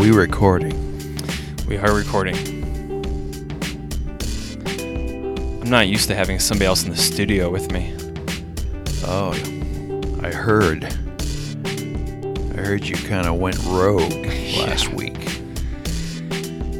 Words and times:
We 0.00 0.12
recording? 0.12 0.72
We 1.68 1.76
are 1.76 1.94
recording. 1.94 2.34
I'm 5.60 5.68
not 5.68 5.88
used 5.88 6.08
to 6.08 6.14
having 6.14 6.38
somebody 6.38 6.64
else 6.64 6.84
in 6.84 6.90
the 6.90 6.96
studio 6.96 7.50
with 7.50 7.70
me. 7.70 7.94
Oh, 9.04 9.32
I 10.22 10.32
heard. 10.32 10.84
I 10.84 12.62
heard 12.62 12.86
you 12.86 12.96
kind 12.96 13.26
of 13.26 13.34
went 13.34 13.62
rogue 13.66 14.10
last 14.56 14.88
week. 14.88 15.18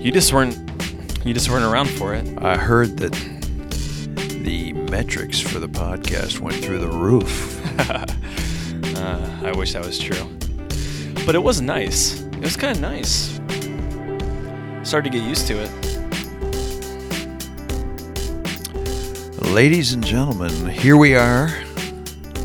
You 0.02 0.10
just 0.10 0.32
weren't 0.32 0.56
you 1.22 1.34
just 1.34 1.50
weren't 1.50 1.70
around 1.70 1.90
for 1.90 2.14
it. 2.14 2.26
I 2.42 2.56
heard 2.56 2.96
that 3.00 3.12
the 4.44 4.72
metrics 4.72 5.38
for 5.38 5.58
the 5.58 5.68
podcast 5.68 6.40
went 6.40 6.56
through 6.64 6.78
the 6.78 6.88
roof. 6.88 7.58
Uh, 9.00 9.40
I 9.44 9.52
wish 9.52 9.72
that 9.72 9.84
was 9.84 9.98
true. 9.98 10.26
But 11.24 11.34
it 11.34 11.42
was 11.42 11.62
nice. 11.62 12.22
It 12.40 12.44
was 12.44 12.56
kind 12.56 12.74
of 12.74 12.80
nice. 12.80 13.38
Started 14.82 15.12
to 15.12 15.18
get 15.18 15.28
used 15.28 15.46
to 15.48 15.58
it. 15.58 15.70
Ladies 19.52 19.92
and 19.92 20.02
gentlemen, 20.02 20.70
here 20.70 20.96
we 20.96 21.14
are. 21.14 21.50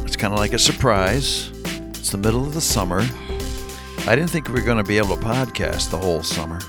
It's 0.04 0.18
kind 0.18 0.34
of 0.34 0.40
like 0.40 0.52
a 0.52 0.60
surprise. 0.60 1.50
It's 1.92 2.10
the 2.10 2.18
middle 2.18 2.44
of 2.44 2.54
the 2.54 2.60
summer. 2.60 3.06
I 4.06 4.16
didn't 4.18 4.32
think 4.32 4.50
we 4.50 4.56
were 4.56 4.66
going 4.66 4.80
to 4.80 4.84
be 4.84 4.98
able 4.98 5.16
to 5.16 5.24
podcast 5.24 5.92
the 5.92 5.98
whole 5.98 6.24
summer. 6.24 6.60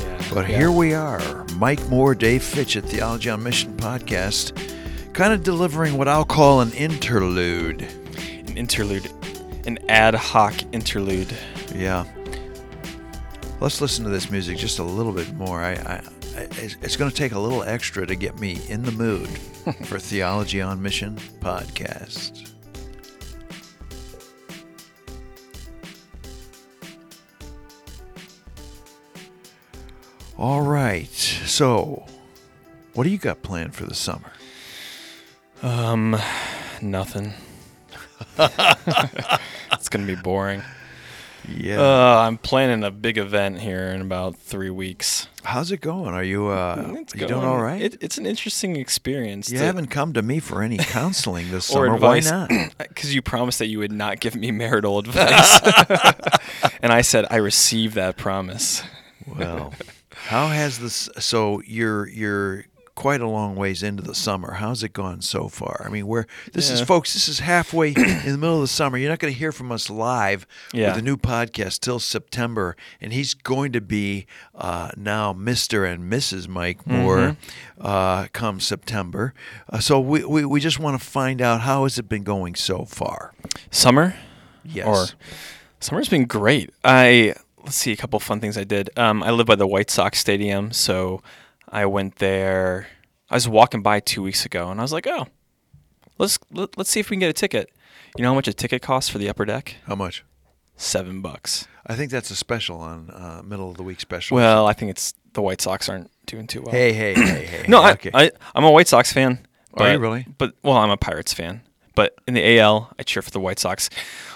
Yeah. 0.00 0.34
But 0.34 0.46
here 0.46 0.72
we 0.72 0.92
are, 0.92 1.44
Mike 1.54 1.88
Moore, 1.88 2.16
Dave 2.16 2.42
Fitch 2.42 2.76
at 2.76 2.84
Theology 2.84 3.30
on 3.30 3.44
Mission 3.44 3.76
podcast, 3.76 4.52
kind 5.12 5.32
of 5.32 5.44
delivering 5.44 5.96
what 5.96 6.08
I'll 6.08 6.24
call 6.24 6.62
an 6.62 6.72
interlude. 6.72 7.82
an 8.48 8.56
interlude, 8.56 9.08
an 9.66 9.78
ad 9.88 10.16
hoc 10.16 10.54
interlude. 10.72 11.32
Yeah. 11.72 12.06
Let's 13.60 13.82
listen 13.82 14.04
to 14.04 14.10
this 14.10 14.30
music 14.30 14.56
just 14.56 14.78
a 14.78 14.82
little 14.82 15.12
bit 15.12 15.34
more. 15.34 15.60
I, 15.60 15.72
I, 15.72 16.02
I 16.34 16.48
it's, 16.62 16.96
going 16.96 17.10
to 17.10 17.16
take 17.16 17.32
a 17.32 17.38
little 17.38 17.62
extra 17.62 18.06
to 18.06 18.14
get 18.14 18.40
me 18.40 18.58
in 18.70 18.82
the 18.82 18.92
mood 18.92 19.28
for 19.84 19.98
Theology 19.98 20.62
on 20.62 20.80
Mission 20.80 21.16
podcast. 21.40 22.52
All 30.38 30.62
right. 30.62 31.12
So, 31.12 32.06
what 32.94 33.04
do 33.04 33.10
you 33.10 33.18
got 33.18 33.42
planned 33.42 33.74
for 33.74 33.84
the 33.84 33.94
summer? 33.94 34.32
Um, 35.62 36.16
nothing. 36.80 37.34
it's 38.38 39.90
gonna 39.90 40.06
be 40.06 40.14
boring. 40.14 40.62
Yeah. 41.48 41.80
Uh, 41.80 42.18
I'm 42.26 42.38
planning 42.38 42.84
a 42.84 42.90
big 42.90 43.18
event 43.18 43.60
here 43.60 43.86
in 43.88 44.00
about 44.00 44.36
three 44.36 44.70
weeks. 44.70 45.26
How's 45.42 45.72
it 45.72 45.80
going? 45.80 46.12
Are 46.14 46.22
you 46.22 46.48
uh 46.48 46.94
It's 46.98 47.14
you 47.14 47.20
doing 47.20 47.32
going- 47.40 47.46
all 47.46 47.62
right? 47.62 47.80
It, 47.82 47.96
it's 48.02 48.18
an 48.18 48.26
interesting 48.26 48.76
experience. 48.76 49.50
you 49.50 49.58
to- 49.58 49.64
haven't 49.64 49.86
come 49.88 50.12
to 50.12 50.22
me 50.22 50.38
for 50.40 50.62
any 50.62 50.76
counseling 50.78 51.50
this 51.50 51.70
or 51.74 51.86
summer. 51.86 51.94
advice. 51.94 52.30
Why 52.30 52.46
not? 52.50 52.72
Because 52.88 53.14
you 53.14 53.22
promised 53.22 53.58
that 53.60 53.68
you 53.68 53.78
would 53.78 53.92
not 53.92 54.20
give 54.20 54.34
me 54.34 54.50
marital 54.50 54.98
advice, 55.04 55.60
and 56.82 56.92
I 56.92 57.00
said 57.02 57.24
I 57.30 57.36
received 57.36 57.94
that 57.94 58.16
promise. 58.16 58.82
Well, 59.26 59.72
how 60.10 60.48
has 60.48 60.78
this? 60.78 61.08
So 61.18 61.62
you're 61.64 62.06
you're 62.08 62.64
quite 63.00 63.22
a 63.22 63.26
long 63.26 63.56
ways 63.56 63.82
into 63.82 64.02
the 64.02 64.14
summer. 64.14 64.52
How's 64.52 64.82
it 64.82 64.92
gone 64.92 65.22
so 65.22 65.48
far? 65.48 65.82
I 65.86 65.88
mean, 65.88 66.06
we're 66.06 66.26
this 66.52 66.68
is 66.70 66.82
folks. 66.82 67.14
This 67.14 67.28
is 67.28 67.38
halfway 67.38 67.88
in 67.88 67.94
the 68.32 68.36
middle 68.38 68.56
of 68.56 68.60
the 68.60 68.68
summer. 68.68 68.98
You're 68.98 69.08
not 69.08 69.18
going 69.20 69.32
to 69.32 69.38
hear 69.38 69.52
from 69.52 69.72
us 69.72 69.88
live 69.88 70.46
Yeah. 70.74 70.88
with 70.90 70.98
a 70.98 71.02
new 71.02 71.16
podcast 71.16 71.80
till 71.80 71.98
September, 71.98 72.76
and 73.00 73.12
he's 73.14 73.32
going 73.32 73.72
to 73.72 73.80
be 73.80 74.26
uh, 74.54 74.90
now 74.98 75.32
Mr. 75.32 75.90
and 75.90 76.12
Mrs. 76.12 76.46
Mike 76.46 76.86
Moore 76.86 77.16
Mm-hmm. 77.80 77.86
uh, 77.86 78.26
come 78.34 78.60
September. 78.60 79.32
Uh, 79.70 79.78
so 79.80 79.98
we, 79.98 80.22
we 80.24 80.44
we 80.44 80.60
just 80.60 80.78
want 80.78 81.00
to 81.00 81.04
find 81.04 81.40
out 81.40 81.62
how 81.62 81.84
has 81.84 81.98
it 81.98 82.06
been 82.08 82.22
going 82.24 82.54
so 82.54 82.84
far. 82.84 83.32
Summer, 83.70 84.14
Yes. 84.62 84.86
or 84.86 85.06
summer's 85.80 86.08
been 86.10 86.26
great. 86.26 86.70
I 86.84 87.34
let's 87.64 87.76
see 87.76 87.92
a 87.92 87.96
couple 87.96 88.20
fun 88.20 88.40
things 88.40 88.58
I 88.58 88.64
did. 88.64 88.90
Um, 88.98 89.22
I 89.22 89.30
live 89.30 89.46
by 89.46 89.54
the 89.56 89.66
White 89.66 89.90
Sox 89.90 90.18
Stadium, 90.18 90.70
so 90.72 91.22
I 91.70 91.86
went 91.86 92.16
there. 92.16 92.88
I 93.30 93.34
was 93.34 93.48
walking 93.48 93.82
by 93.82 94.00
two 94.00 94.22
weeks 94.22 94.44
ago, 94.44 94.70
and 94.70 94.80
I 94.80 94.82
was 94.82 94.92
like, 94.92 95.06
oh, 95.06 95.26
let's 96.18 96.38
let, 96.52 96.76
let's 96.76 96.90
see 96.90 97.00
if 97.00 97.10
we 97.10 97.14
can 97.14 97.20
get 97.20 97.30
a 97.30 97.34
ticket. 97.34 97.70
You 98.16 98.22
know 98.22 98.30
how 98.30 98.34
much 98.34 98.48
a 98.48 98.52
ticket 98.52 98.82
costs 98.82 99.08
for 99.08 99.18
the 99.18 99.28
upper 99.28 99.44
deck? 99.44 99.76
how 99.86 99.94
much? 99.94 100.24
Seven 100.76 101.20
bucks. 101.20 101.68
I 101.86 101.94
think 101.94 102.10
that's 102.10 102.30
a 102.30 102.36
special 102.36 102.80
on 102.80 103.10
uh, 103.10 103.42
middle 103.44 103.70
of 103.70 103.76
the 103.76 103.82
week 103.82 104.00
special. 104.00 104.34
Well, 104.36 104.66
I 104.66 104.72
think 104.72 104.90
it's 104.90 105.14
the 105.34 105.42
White 105.42 105.60
Sox 105.60 105.88
aren't 105.88 106.10
doing 106.26 106.46
too 106.46 106.62
well. 106.62 106.72
hey, 106.72 106.92
hey, 106.92 107.14
hey, 107.14 107.44
hey. 107.44 107.64
No, 107.68 107.82
I, 107.82 107.92
okay. 107.92 108.10
I 108.14 108.30
I'm 108.54 108.64
a 108.64 108.70
White 108.70 108.88
Sox 108.88 109.12
fan. 109.12 109.46
Are 109.74 109.92
you 109.92 109.98
really? 109.98 110.26
But 110.38 110.54
well, 110.62 110.76
I'm 110.76 110.90
a 110.90 110.96
Pirates 110.96 111.32
fan. 111.32 111.60
But 111.94 112.14
in 112.26 112.34
the 112.34 112.58
AL, 112.58 112.92
I 112.98 113.02
cheer 113.02 113.22
for 113.22 113.30
the 113.30 113.40
White 113.40 113.58
Sox. 113.58 113.90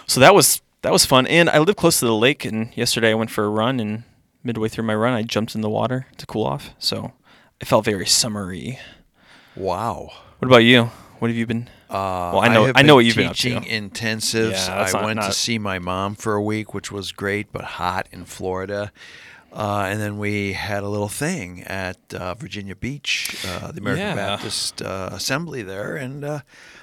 So 0.06 0.20
that 0.20 0.34
was 0.34 0.60
that 0.82 0.92
was 0.92 1.04
fun. 1.06 1.26
And 1.26 1.48
I 1.48 1.58
live 1.58 1.76
close 1.76 1.98
to 2.00 2.04
the 2.06 2.14
lake. 2.14 2.44
And 2.44 2.76
yesterday 2.76 3.10
I 3.10 3.14
went 3.14 3.30
for 3.30 3.44
a 3.44 3.48
run. 3.48 3.80
And 3.80 4.04
midway 4.42 4.68
through 4.68 4.84
my 4.84 4.94
run, 4.94 5.14
I 5.14 5.22
jumped 5.22 5.54
in 5.54 5.62
the 5.62 5.70
water 5.70 6.06
to 6.18 6.26
cool 6.26 6.44
off. 6.44 6.70
So 6.78 7.12
it 7.60 7.66
felt 7.66 7.84
very 7.84 8.06
summery. 8.06 8.78
wow. 9.56 10.10
What 10.38 10.48
about 10.48 10.59
you? 10.59 10.91
What 11.20 11.28
have 11.31 11.37
you 11.37 11.47
been? 11.47 11.70
Uh, 11.88 12.32
Well, 12.34 12.41
I 12.41 12.48
know- 12.48 12.66
have 12.66 12.76
I 12.76 12.82
know 12.82 12.97
what 12.97 13.04
you've 13.04 13.16
been 13.16 13.28
teaching 13.28 13.62
intensives. 13.62 14.66
Yeah, 14.69 14.82
I 14.82 14.91
not- 14.91 15.04
went 15.04 15.22
to 15.22 15.32
see 15.32 15.59
my 15.59 15.78
mom 15.78 16.16
for 16.16 16.34
a 16.34 16.43
week, 16.43 16.75
which 16.75 16.91
was 16.93 17.12
great, 17.12 17.53
but 17.53 17.64
hot 17.64 18.09
in 18.10 18.25
Florida. 18.25 18.93
Uh, 19.53 19.87
and 19.88 20.00
then 20.00 20.19
we 20.19 20.53
had 20.54 20.82
a 20.82 20.88
little 20.88 21.09
thing 21.09 21.62
at 21.62 21.97
uh, 22.12 22.34
Virginia 22.34 22.75
Beach, 22.75 23.37
uh, 23.48 23.70
the 23.70 23.81
American 23.81 24.04
Yeah. 24.09 24.14
Baptist 24.16 24.82
uh, 24.82 25.10
Assembly 25.12 25.62
there, 25.62 25.94
and 25.94 26.25
uh, 26.25 26.41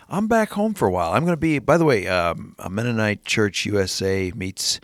I'm 0.09 0.27
back 0.29 0.51
home 0.51 0.73
for 0.73 0.87
a 0.87 0.91
while. 0.91 1.11
I'm 1.11 1.23
going 1.25 1.33
to 1.33 1.37
be, 1.37 1.59
by 1.59 1.77
the 1.77 1.83
way, 1.83 2.07
um, 2.07 2.55
a 2.57 2.69
Mennonite 2.69 3.25
Church 3.25 3.65
USA 3.65 4.31
meets 4.33 4.79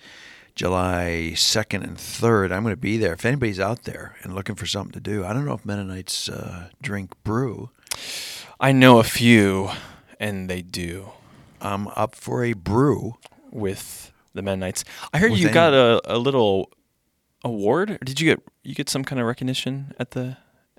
July 0.57 1.33
2nd 1.35 1.83
and 1.83 1.97
3rd. 1.97 2.51
I'm 2.51 2.63
going 2.63 2.73
to 2.73 2.81
be 2.81 2.97
there. 2.97 3.13
If 3.13 3.25
anybody's 3.25 3.59
out 3.59 3.83
there 3.83 4.15
and 4.23 4.33
looking 4.33 4.55
for 4.55 4.65
something 4.65 4.91
to 4.93 4.99
do, 4.99 5.23
I 5.23 5.31
don't 5.31 5.45
know 5.45 5.53
if 5.53 5.63
Mennonites 5.63 6.27
uh, 6.29 6.69
drink 6.81 7.11
brew. 7.23 7.69
I 8.59 8.71
know 8.71 8.97
a 8.97 9.03
few, 9.03 9.69
and 10.19 10.49
they 10.49 10.63
do 10.63 11.09
I'm 11.61 11.87
up 11.89 12.15
for 12.15 12.43
a 12.43 12.53
brew. 12.53 13.17
with 13.51 14.11
the 14.33 14.41
Mennonites. 14.41 14.83
I 15.13 15.19
heard 15.19 15.31
With 15.31 15.39
you 15.41 15.47
any- 15.47 15.53
got 15.53 15.73
a, 15.73 16.01
a 16.05 16.17
little 16.17 16.71
award. 17.43 17.91
Or 17.91 17.97
did 17.99 18.19
you 18.19 18.25
get 18.35 18.43
you 18.63 18.73
get 18.73 18.89
some 18.89 19.03
kind 19.03 19.19
of 19.21 19.27
recognition 19.27 19.93
at 19.99 20.11
the 20.11 20.37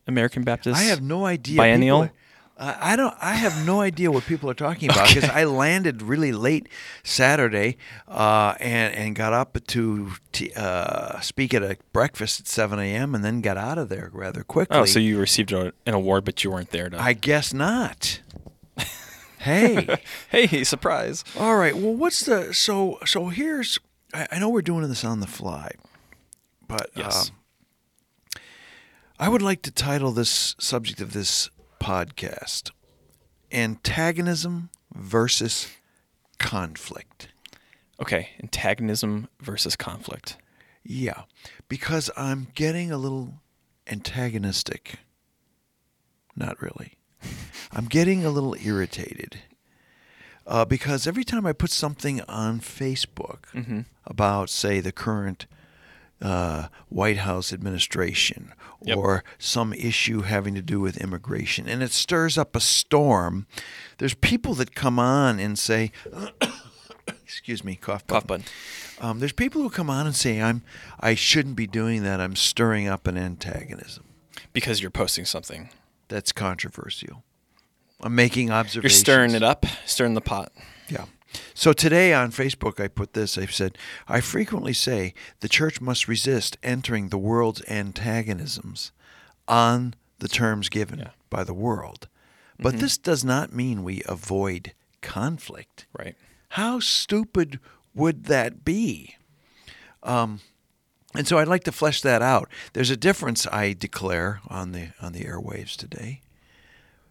American 0.08 0.42
Baptist? 0.42 0.76
I 0.78 0.84
have 0.84 1.00
no 1.02 1.24
idea. 1.24 1.56
Biennial? 1.56 2.02
People 2.02 2.16
I 2.58 2.92
I 2.92 2.96
don't. 2.96 3.14
I 3.20 3.34
have 3.34 3.64
no 3.66 3.80
idea 3.80 4.10
what 4.10 4.24
people 4.24 4.50
are 4.50 4.54
talking 4.54 4.90
about 4.90 5.08
because 5.14 5.28
I 5.30 5.44
landed 5.44 6.02
really 6.02 6.32
late 6.32 6.68
Saturday, 7.04 7.76
uh, 8.08 8.54
and 8.60 8.94
and 8.94 9.14
got 9.14 9.32
up 9.32 9.58
to 9.68 10.12
t- 10.32 10.52
uh, 10.56 11.20
speak 11.20 11.54
at 11.54 11.62
a 11.62 11.76
breakfast 11.92 12.40
at 12.40 12.46
seven 12.48 12.78
a.m. 12.78 13.14
and 13.14 13.24
then 13.24 13.40
got 13.40 13.56
out 13.56 13.78
of 13.78 13.88
there 13.88 14.10
rather 14.12 14.42
quickly. 14.42 14.76
Oh, 14.76 14.84
so 14.84 14.98
you 14.98 15.18
received 15.18 15.52
a, 15.52 15.72
an 15.86 15.94
award, 15.94 16.24
but 16.24 16.42
you 16.42 16.50
weren't 16.50 16.70
there 16.70 16.90
to. 16.90 17.00
I 17.00 17.12
guess 17.12 17.52
not. 17.54 18.20
hey. 19.38 19.98
hey, 20.30 20.64
surprise! 20.64 21.24
All 21.38 21.56
right. 21.56 21.76
Well, 21.76 21.94
what's 21.94 22.24
the 22.24 22.52
so 22.52 22.98
so 23.04 23.28
here's 23.28 23.78
I, 24.12 24.26
I 24.32 24.38
know 24.38 24.48
we're 24.48 24.62
doing 24.62 24.88
this 24.88 25.04
on 25.04 25.20
the 25.20 25.26
fly, 25.26 25.70
but 26.66 26.90
Yes. 26.94 27.30
um, 27.30 28.40
I 29.20 29.28
would 29.28 29.42
like 29.42 29.62
to 29.62 29.70
title 29.70 30.12
this 30.12 30.54
subject 30.58 31.00
of 31.00 31.12
this 31.12 31.50
podcast 31.80 32.70
antagonism 33.52 34.70
versus 34.94 35.68
conflict. 36.38 37.28
Okay, 38.00 38.30
antagonism 38.40 39.28
versus 39.40 39.74
conflict. 39.76 40.36
Yeah, 40.84 41.22
because 41.68 42.10
I'm 42.16 42.48
getting 42.54 42.90
a 42.92 42.98
little 42.98 43.34
antagonistic. 43.86 45.00
Not 46.36 46.60
really. 46.62 46.94
I'm 47.72 47.86
getting 47.86 48.24
a 48.24 48.30
little 48.30 48.54
irritated 48.62 49.38
uh, 50.46 50.64
because 50.64 51.06
every 51.06 51.24
time 51.24 51.44
I 51.46 51.52
put 51.52 51.70
something 51.70 52.20
on 52.28 52.60
Facebook 52.60 53.50
Mm-hmm. 53.54 53.80
about, 54.06 54.48
say, 54.50 54.80
the 54.80 54.92
current 54.92 55.46
uh, 56.22 56.68
White 56.88 57.18
House 57.18 57.52
administration 57.52 58.52
Yep. 58.84 58.96
or 58.96 59.24
some 59.38 59.72
issue 59.72 60.20
having 60.22 60.54
to 60.54 60.62
do 60.62 60.78
with 60.78 60.98
immigration, 60.98 61.68
and 61.68 61.82
it 61.82 61.90
stirs 61.90 62.38
up 62.38 62.54
a 62.54 62.60
storm, 62.60 63.48
there's 63.98 64.14
people 64.14 64.54
that 64.54 64.72
come 64.76 65.00
on 65.00 65.40
and 65.40 65.58
say, 65.58 65.90
excuse 67.24 67.64
me, 67.64 67.74
cough 67.74 68.06
Cough 68.06 68.26
button. 68.26 68.44
button. 68.44 69.08
Um, 69.10 69.18
there's 69.20 69.32
people 69.32 69.62
who 69.62 69.70
come 69.70 69.90
on 69.90 70.06
and 70.06 70.14
say 70.14 70.40
I'm 70.40 70.62
I 71.00 71.14
shouldn't 71.14 71.56
be 71.56 71.66
doing 71.66 72.02
that. 72.04 72.20
I'm 72.20 72.36
stirring 72.36 72.86
up 72.88 73.06
an 73.06 73.16
antagonism. 73.16 74.04
Because 74.52 74.80
you're 74.80 74.90
posting 74.90 75.24
something. 75.24 75.70
That's 76.08 76.32
controversial. 76.32 77.22
I'm 78.00 78.14
making 78.14 78.50
observations. 78.50 78.92
You're 78.96 79.04
stirring 79.04 79.34
it 79.34 79.42
up, 79.42 79.66
stirring 79.86 80.14
the 80.14 80.20
pot. 80.20 80.52
Yeah. 80.88 81.06
So 81.54 81.72
today 81.72 82.12
on 82.14 82.30
Facebook, 82.32 82.82
I 82.82 82.88
put 82.88 83.12
this. 83.12 83.36
I 83.36 83.46
said, 83.46 83.76
I 84.06 84.20
frequently 84.20 84.72
say 84.72 85.12
the 85.40 85.48
church 85.48 85.80
must 85.80 86.08
resist 86.08 86.56
entering 86.62 87.08
the 87.08 87.18
world's 87.18 87.62
antagonisms 87.68 88.92
on 89.46 89.94
the 90.20 90.28
terms 90.28 90.68
given 90.68 91.00
Yeah. 91.00 91.10
by 91.30 91.44
the 91.44 91.54
world. 91.54 92.08
But 92.60 92.78
this 92.80 92.98
does 92.98 93.24
not 93.24 93.52
mean 93.52 93.84
we 93.84 94.02
avoid 94.06 94.72
conflict. 95.00 95.86
Right. 95.96 96.16
How 96.50 96.80
stupid 96.80 97.60
would 97.94 98.24
that 98.24 98.64
be? 98.64 99.16
Um, 100.02 100.40
and 101.14 101.26
so 101.28 101.38
I'd 101.38 101.46
like 101.48 101.64
to 101.64 101.72
flesh 101.72 102.00
that 102.02 102.20
out. 102.20 102.48
There's 102.72 102.90
a 102.90 102.96
difference 102.96 103.46
I 103.46 103.74
declare 103.74 104.40
on 104.48 104.72
the 104.72 104.88
on 105.00 105.12
the 105.12 105.24
airwaves 105.24 105.76
today. 105.76 106.20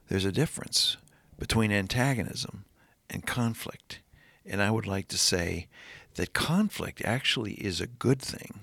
There's 0.10 0.26
a 0.26 0.32
difference 0.32 0.98
between 1.40 1.72
antagonism 1.72 2.66
and 3.10 3.26
conflict. 3.26 4.00
And 4.50 4.62
I 4.62 4.72
would 4.72 4.88
like 4.88 5.08
to 5.10 5.18
say 5.18 5.68
that 6.16 6.34
conflict 6.34 7.02
actually 7.04 7.54
is 7.54 7.80
a 7.82 7.88
good 7.88 8.22
thing. 8.22 8.62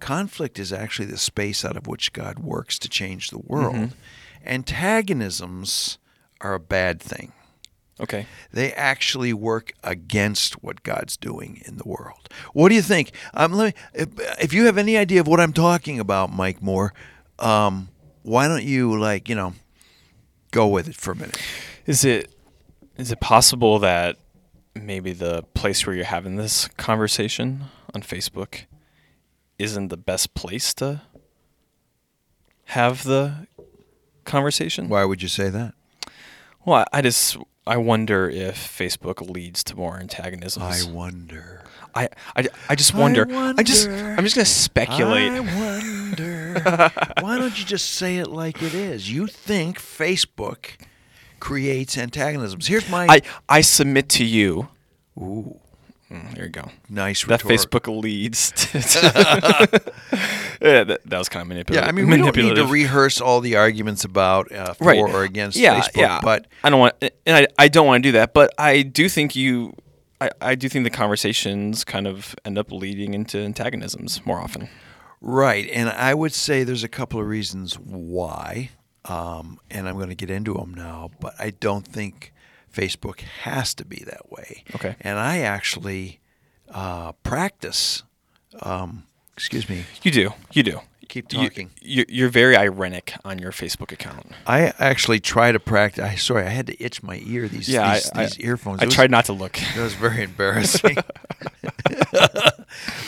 Conflict 0.00 0.58
is 0.58 0.72
actually 0.72 1.06
the 1.06 1.18
space 1.18 1.64
out 1.64 1.76
of 1.76 1.86
which 1.86 2.12
God 2.12 2.38
works 2.38 2.78
to 2.80 2.88
change 2.88 3.30
the 3.30 3.38
world. 3.38 3.94
Antagonisms 4.44 5.98
are 6.40 6.54
a 6.54 6.60
bad 6.60 7.00
thing 7.00 7.32
Okay. 8.00 8.26
they 8.52 8.72
actually 8.72 9.32
work 9.32 9.72
against 9.84 10.54
what 10.62 10.82
God's 10.82 11.16
doing 11.16 11.62
in 11.66 11.76
the 11.76 11.86
world. 11.86 12.28
What 12.52 12.70
do 12.70 12.74
you 12.74 12.82
think? 12.82 13.12
Um, 13.32 13.52
let 13.52 13.76
me, 13.76 13.82
if, 13.94 14.08
if 14.42 14.52
you 14.52 14.64
have 14.66 14.76
any 14.76 14.96
idea 14.96 15.20
of 15.20 15.28
what 15.28 15.38
I'm 15.38 15.52
talking 15.52 16.00
about, 16.00 16.32
Mike 16.32 16.60
Moore, 16.60 16.92
um, 17.38 17.90
why 18.22 18.48
don't 18.48 18.64
you 18.64 18.98
like 18.98 19.28
you 19.28 19.34
know 19.36 19.52
go 20.50 20.66
with 20.66 20.88
it 20.88 20.96
for 20.96 21.12
a 21.12 21.16
minute? 21.16 21.40
Is 21.86 22.04
it 22.04 22.34
is 22.96 23.12
it 23.12 23.20
possible 23.20 23.78
that 23.80 24.16
maybe 24.74 25.12
the 25.12 25.42
place 25.54 25.86
where 25.86 25.94
you're 25.94 26.04
having 26.04 26.36
this 26.36 26.68
conversation 26.76 27.64
on 27.94 28.02
Facebook 28.02 28.64
isn't 29.58 29.88
the 29.88 29.96
best 29.96 30.34
place 30.34 30.74
to 30.74 31.02
have 32.66 33.04
the 33.04 33.46
conversation? 34.24 34.88
Why 34.88 35.04
would 35.04 35.22
you 35.22 35.28
say 35.28 35.50
that? 35.50 35.74
Well, 36.64 36.84
I 36.92 36.98
I 36.98 37.02
just 37.02 37.36
I 37.66 37.76
wonder 37.76 38.28
if 38.28 38.56
Facebook 38.56 39.20
leads 39.30 39.62
to 39.64 39.76
more 39.76 39.98
antagonisms. 39.98 40.86
I 40.86 40.90
wonder. 40.90 41.64
I, 41.94 42.08
I, 42.34 42.48
I 42.70 42.74
just 42.74 42.94
wonder. 42.94 43.26
I, 43.30 43.62
just 43.62 43.88
wonder. 43.88 44.14
I'm 44.18 44.24
just 44.24 44.34
gonna 44.34 44.44
speculate. 44.46 45.30
I 45.30 45.40
wonder. 45.40 46.90
why 47.20 47.38
don't 47.38 47.56
you 47.56 47.64
just 47.64 47.90
say 47.90 48.18
it 48.18 48.28
like 48.28 48.62
it 48.62 48.74
is? 48.74 49.12
You 49.12 49.26
think 49.26 49.78
Facebook 49.78 50.70
creates 51.42 51.98
antagonisms? 51.98 52.66
Here's 52.68 52.88
my 52.88 53.06
I 53.08 53.20
I 53.58 53.60
submit 53.62 54.08
to 54.10 54.24
you. 54.24 54.68
Ooh, 55.18 55.58
Mm, 56.12 56.34
there 56.34 56.44
you 56.44 56.50
go. 56.50 56.68
nice 56.90 57.24
That. 57.24 57.40
Facebook 57.40 57.86
leads. 58.02 58.52
Yeah, 60.60 60.84
that, 60.84 61.00
that 61.06 61.18
was 61.18 61.28
kind 61.28 61.42
of 61.42 61.48
manipulative. 61.48 61.84
Yeah, 61.84 61.88
I 61.88 61.92
mean, 61.92 62.06
we 62.08 62.16
don't 62.18 62.36
need 62.36 62.54
to 62.54 62.66
rehearse 62.66 63.20
all 63.20 63.40
the 63.40 63.56
arguments 63.56 64.04
about 64.04 64.52
uh, 64.52 64.74
for 64.74 64.84
right 64.84 65.00
or 65.00 65.24
against 65.24 65.56
yeah, 65.58 65.80
Facebook, 65.80 65.96
yeah. 66.00 66.20
but 66.22 66.46
I 66.62 66.70
don't 66.70 66.78
want, 66.78 66.94
and 67.26 67.36
I, 67.36 67.48
I 67.58 67.66
don't 67.68 67.86
want 67.86 68.04
to 68.04 68.08
do 68.08 68.12
that. 68.12 68.32
But 68.32 68.52
I 68.58 68.82
do 68.82 69.08
think 69.08 69.34
you, 69.34 69.74
I, 70.20 70.30
I 70.40 70.54
do 70.54 70.68
think 70.68 70.84
the 70.84 70.90
conversations 70.90 71.82
kind 71.82 72.06
of 72.06 72.36
end 72.44 72.58
up 72.58 72.70
leading 72.70 73.12
into 73.14 73.38
antagonisms 73.38 74.24
more 74.24 74.38
often. 74.40 74.68
right. 75.20 75.68
And 75.72 75.88
I 75.88 76.14
would 76.14 76.32
say 76.32 76.62
there's 76.62 76.84
a 76.84 76.88
couple 76.88 77.18
of 77.20 77.26
reasons 77.26 77.74
why, 77.78 78.70
um, 79.04 79.58
and 79.70 79.88
I'm 79.88 79.96
going 79.96 80.08
to 80.10 80.14
get 80.14 80.30
into 80.30 80.54
them 80.54 80.74
now. 80.74 81.10
But 81.20 81.34
I 81.38 81.50
don't 81.50 81.86
think 81.86 82.32
Facebook 82.72 83.20
has 83.20 83.74
to 83.74 83.84
be 83.84 84.02
that 84.06 84.30
way. 84.30 84.64
Okay. 84.74 84.96
And 85.00 85.18
I 85.18 85.38
actually 85.40 86.20
uh, 86.70 87.12
practice. 87.22 88.02
Um, 88.62 89.04
excuse 89.36 89.68
me. 89.68 89.84
You 90.02 90.10
do, 90.10 90.30
you 90.52 90.62
do. 90.62 90.80
Keep 91.08 91.30
You- 91.32 91.40
talking. 91.48 91.70
You, 91.82 92.06
you're 92.08 92.30
very 92.30 92.56
ironic 92.56 93.12
on 93.22 93.38
your 93.38 93.52
Facebook 93.52 93.92
account. 93.92 94.32
I 94.46 94.72
actually 94.78 95.20
try 95.20 95.52
to 95.52 95.60
practice. 95.60 96.02
I 96.04 96.14
sorry, 96.14 96.46
I 96.46 96.48
had 96.48 96.66
to 96.68 96.82
itch 96.82 97.02
my 97.02 97.20
ear. 97.26 97.48
These 97.48 97.68
Yeah, 97.68 97.92
these, 97.94 98.10
I, 98.14 98.24
these 98.24 98.38
I, 98.38 98.42
earphones. 98.42 98.80
I 98.80 98.84
It 98.84 98.86
was- 98.86 98.94
tried 98.94 99.10
not 99.10 99.26
to 99.26 99.34
look. 99.34 99.52
That 99.74 99.82
was 99.82 99.92
very 99.94 100.22
embarrassing. 100.22 100.96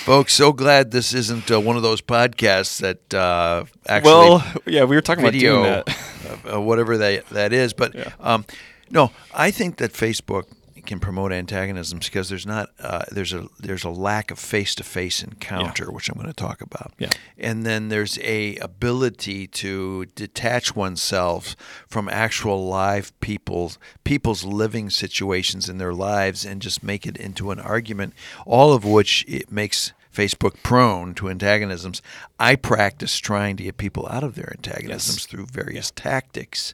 Folks, 0.04 0.34
so 0.34 0.52
glad 0.52 0.90
this 0.90 1.14
isn't 1.14 1.50
uh, 1.50 1.60
one 1.60 1.76
of 1.76 1.82
those 1.82 2.00
podcasts 2.02 2.80
that 2.80 3.14
uh, 3.14 3.64
actually 3.86 4.12
well, 4.12 4.44
yeah, 4.66 4.84
we 4.84 4.96
were 4.96 5.02
talking 5.02 5.24
video, 5.24 5.62
about 5.64 5.86
doing 5.86 6.40
that. 6.44 6.54
uh, 6.54 6.60
whatever 6.60 6.98
that 6.98 7.26
that 7.30 7.52
is. 7.52 7.72
But 7.72 7.94
Yeah. 7.94 8.10
um, 8.20 8.44
no, 8.90 9.10
I 9.34 9.50
think 9.50 9.76
that 9.78 9.92
Facebook 9.92 10.44
can 10.86 11.00
promote 11.00 11.32
antagonisms 11.32 12.06
because 12.08 12.28
there's 12.28 12.46
not 12.46 12.70
uh, 12.80 13.04
there's 13.10 13.32
a 13.32 13.46
there's 13.58 13.84
a 13.84 13.90
lack 13.90 14.30
of 14.30 14.38
face 14.38 14.74
to 14.76 14.84
face 14.84 15.22
encounter, 15.22 15.90
which 15.90 16.08
I'm 16.08 16.14
going 16.14 16.26
to 16.26 16.32
talk 16.32 16.60
about. 16.60 16.92
Yeah. 16.98 17.10
And 17.38 17.64
then 17.64 17.88
there's 17.88 18.18
a 18.20 18.56
ability 18.56 19.46
to 19.48 20.06
detach 20.14 20.76
oneself 20.76 21.56
from 21.88 22.08
actual 22.08 22.66
live 22.66 23.18
people's 23.20 23.78
people's 24.04 24.44
living 24.44 24.90
situations 24.90 25.68
in 25.68 25.78
their 25.78 25.94
lives 25.94 26.44
and 26.44 26.60
just 26.62 26.82
make 26.82 27.06
it 27.06 27.16
into 27.16 27.50
an 27.50 27.58
argument. 27.60 28.12
All 28.46 28.72
of 28.72 28.84
which 28.84 29.24
it 29.26 29.50
makes 29.50 29.92
Facebook 30.14 30.62
prone 30.62 31.12
to 31.14 31.28
antagonisms. 31.28 32.00
I 32.38 32.54
practice 32.56 33.18
trying 33.18 33.56
to 33.56 33.64
get 33.64 33.78
people 33.78 34.06
out 34.08 34.22
of 34.22 34.34
their 34.36 34.52
antagonisms 34.56 35.16
Yes. 35.16 35.26
through 35.26 35.46
various 35.46 35.90
tactics. 35.90 36.72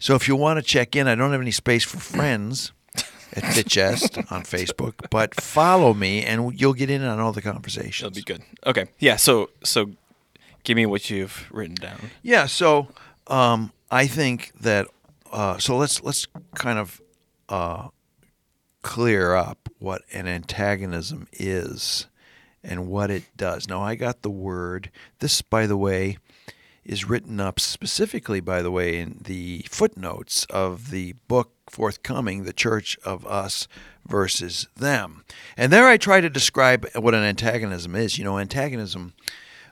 So 0.00 0.16
if 0.16 0.26
you 0.26 0.34
want 0.36 0.58
to 0.58 0.62
check 0.62 0.96
in, 0.96 1.06
I 1.06 1.14
don't 1.14 1.30
have 1.32 1.40
any 1.40 1.52
space 1.52 1.84
for 1.84 1.98
friends 1.98 2.72
at 3.34 3.42
Fitchest 3.42 4.30
on 4.30 4.42
Facebook, 4.42 4.94
but 5.10 5.34
follow 5.40 5.92
me 5.94 6.24
and 6.24 6.58
you'll 6.58 6.74
get 6.74 6.90
in 6.90 7.02
on 7.02 7.18
all 7.18 7.32
the 7.32 7.42
conversations. 7.42 8.00
That'll 8.00 8.14
be 8.14 8.22
good. 8.22 8.42
Okay. 8.66 8.86
Yeah. 8.98 9.16
So 9.16 9.50
so, 9.62 9.90
give 10.62 10.76
me 10.76 10.86
what 10.86 11.10
you've 11.10 11.46
written 11.50 11.74
down. 11.74 12.10
Yeah, 12.22 12.46
so 12.46 12.88
um, 13.26 13.72
I 13.90 14.06
think 14.06 14.52
that 14.60 14.88
uh, 15.32 15.58
so 15.58 15.76
let's 15.76 16.02
let's 16.02 16.26
kind 16.54 16.78
of 16.78 17.00
uh, 17.48 17.88
clear 18.82 19.34
up 19.34 19.68
what 19.78 20.02
an 20.12 20.26
antagonism 20.26 21.26
is 21.32 22.06
and 22.62 22.86
what 22.86 23.10
it 23.10 23.24
does. 23.36 23.68
Now 23.68 23.82
I 23.82 23.94
got 23.94 24.22
the 24.22 24.30
word. 24.30 24.90
This, 25.18 25.42
by 25.42 25.66
the 25.66 25.76
way, 25.76 26.18
is 26.84 27.08
written 27.08 27.40
up 27.40 27.58
specifically, 27.58 28.40
by 28.40 28.62
the 28.62 28.70
way, 28.70 28.98
in 28.98 29.20
the 29.24 29.66
footnotes 29.68 30.44
of 30.46 30.90
the 30.90 31.14
book 31.28 31.53
forthcoming, 31.74 32.44
The 32.44 32.52
Church 32.52 32.96
of 33.04 33.26
Us 33.26 33.66
versus 34.06 34.68
Them. 34.76 35.24
And 35.56 35.72
there 35.72 35.88
I 35.88 35.96
try 35.96 36.20
to 36.20 36.30
describe 36.30 36.86
what 36.94 37.14
an 37.14 37.24
antagonism 37.24 37.96
is. 37.96 38.16
You 38.16 38.24
know, 38.24 38.38
antagonism 38.38 39.12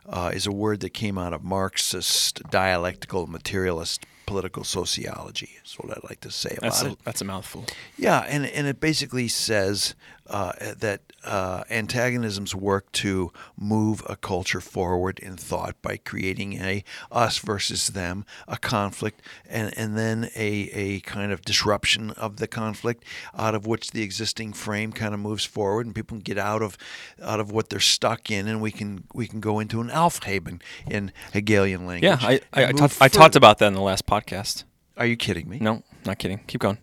uh, 0.09 0.33
is 0.35 0.47
a 0.47 0.53
word 0.53 0.81
that 0.81 0.91
came 0.91 1.17
out 1.17 1.33
of 1.33 1.45
Marxist 1.45 2.43
dialectical 2.51 3.29
materialist 3.29 4.05
political 4.27 4.65
sociology. 4.65 5.59
Is 5.65 5.75
what 5.75 5.97
I'd 5.97 6.09
like 6.09 6.21
to 6.21 6.31
say 6.31 6.51
about 6.59 6.63
That's 6.63 6.83
it. 6.83 6.99
that's 7.05 7.21
a 7.21 7.25
mouthful. 7.25 7.67
Yeah, 7.97 8.21
and, 8.21 8.47
and 8.47 8.67
it 8.67 8.81
basically 8.81 9.29
says 9.29 9.95
uh, 10.33 10.53
that 10.79 11.03
uh, 11.25 11.63
antagonisms 11.71 12.55
work 12.55 12.91
to 12.91 13.31
move 13.57 14.03
a 14.09 14.17
culture 14.17 14.61
forward 14.61 15.19
in 15.19 15.37
thought 15.37 15.81
by 15.83 15.99
creating 15.99 16.55
a 16.55 16.83
us 17.13 17.39
versus 17.39 17.89
them, 17.89 18.25
a 18.49 18.57
conflict, 18.57 19.21
and, 19.49 19.77
and 19.77 19.97
then 19.97 20.31
a, 20.35 20.71
a 20.73 21.01
kind 21.01 21.31
of 21.33 21.43
disruption 21.43 22.11
of 22.13 22.39
the 22.39 22.49
conflict 22.49 23.05
out 23.37 23.55
of 23.55 23.67
which 23.67 23.91
the 23.91 24.03
existing 24.03 24.55
frame 24.55 24.91
kind 24.91 25.13
of 25.13 25.21
moves 25.21 25.45
forward 25.45 25.85
and 25.85 25.95
people 25.95 26.17
can 26.17 26.23
get 26.23 26.39
out 26.39 26.63
of 26.63 26.79
out 27.23 27.39
of 27.39 27.53
what 27.53 27.69
they're 27.69 27.79
stuck 27.79 28.31
in 28.31 28.49
and 28.49 28.61
we 28.63 28.71
can 28.71 29.05
we 29.13 29.27
can 29.27 29.39
go 29.39 29.61
into 29.61 29.81
an 29.83 29.89
Aufheben 29.89 30.63
in 30.91 31.13
Hegelian 31.33 31.87
language. 31.87 32.05
Yeah, 32.05 32.19
I 32.21 32.41
I, 32.53 32.65
I, 32.65 32.89
I 33.03 33.09
talked 33.09 33.37
about 33.37 33.59
that 33.59 33.67
in 33.67 33.75
the 33.75 33.83
last 33.83 34.07
podcast. 34.07 34.65
Are 34.97 35.07
you 35.07 35.17
kidding 35.17 35.49
me? 35.49 35.59
No, 35.61 35.83
not 36.07 36.19
kidding. 36.19 36.41
Keep 36.47 36.63
going. 36.63 36.79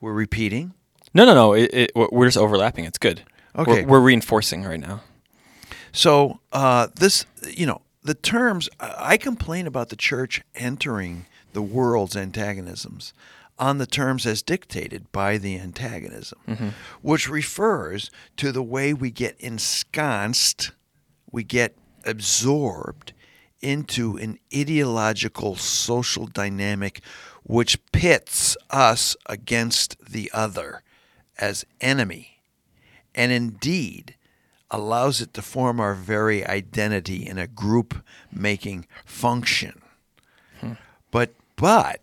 We're 0.00 0.12
repeating. 0.12 0.74
No, 1.16 1.24
no, 1.24 1.32
no. 1.32 1.54
It, 1.54 1.70
it, 1.72 1.92
we're 1.96 2.26
just 2.26 2.36
overlapping. 2.36 2.84
It's 2.84 2.98
good. 2.98 3.22
Okay. 3.56 3.84
We're, 3.86 3.92
we're 3.92 4.00
reinforcing 4.00 4.64
right 4.64 4.78
now. 4.78 5.00
So 5.90 6.40
uh, 6.52 6.88
this, 6.94 7.24
you 7.48 7.64
know, 7.64 7.80
the 8.02 8.12
terms 8.12 8.68
I 8.78 8.94
I 9.12 9.16
complain 9.16 9.66
about 9.66 9.88
the 9.88 9.96
church 9.96 10.42
entering 10.54 11.24
the 11.54 11.62
world's 11.62 12.16
antagonisms 12.16 13.14
on 13.58 13.78
the 13.78 13.86
terms 13.86 14.26
as 14.26 14.42
dictated 14.42 15.10
by 15.10 15.38
the 15.38 15.58
antagonism, 15.58 16.74
which 17.00 17.30
refers 17.30 18.10
to 18.36 18.52
the 18.52 18.62
way 18.62 18.92
we 18.92 19.10
get 19.10 19.40
ensconced, 19.40 20.72
we 21.32 21.42
get 21.42 21.74
absorbed 22.04 23.14
into 23.62 24.18
an 24.18 24.38
ideological 24.54 25.56
social 25.56 26.26
dynamic 26.26 27.00
which 27.42 27.78
pits 27.92 28.54
us 28.68 29.16
against 29.26 29.96
the 30.04 30.30
other 30.34 30.82
as 31.38 31.64
enemy 31.80 32.40
and 33.14 33.32
indeed 33.32 34.14
allows 34.70 35.20
it 35.20 35.32
to 35.34 35.42
form 35.42 35.80
our 35.80 35.94
very 35.94 36.46
identity 36.46 37.26
in 37.26 37.38
a 37.38 37.46
group 37.46 38.02
making 38.32 38.86
function. 39.04 39.80
But 41.10 41.34
but 41.56 42.00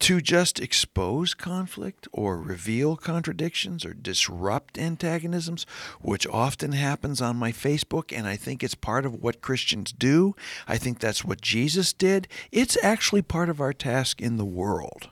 to 0.00 0.20
just 0.20 0.60
expose 0.60 1.34
conflict 1.34 2.06
or 2.12 2.38
reveal 2.38 2.96
contradictions 2.96 3.84
or 3.84 3.94
disrupt 3.94 4.78
antagonisms, 4.78 5.66
which 6.00 6.26
often 6.26 6.72
happens 6.72 7.20
on 7.20 7.36
my 7.36 7.50
Facebook, 7.50 8.16
and 8.16 8.26
I 8.26 8.36
think 8.36 8.62
it's 8.62 8.76
part 8.76 9.04
of 9.04 9.22
what 9.22 9.40
Christians 9.40 9.92
do. 9.92 10.36
I 10.68 10.76
think 10.76 11.00
that's 11.00 11.24
what 11.24 11.40
Jesus 11.40 11.92
did. 11.92 12.28
It's 12.52 12.76
actually 12.82 13.22
part 13.22 13.48
of 13.48 13.60
our 13.60 13.72
task 13.72 14.20
in 14.20 14.36
the 14.36 14.44
world 14.44 15.10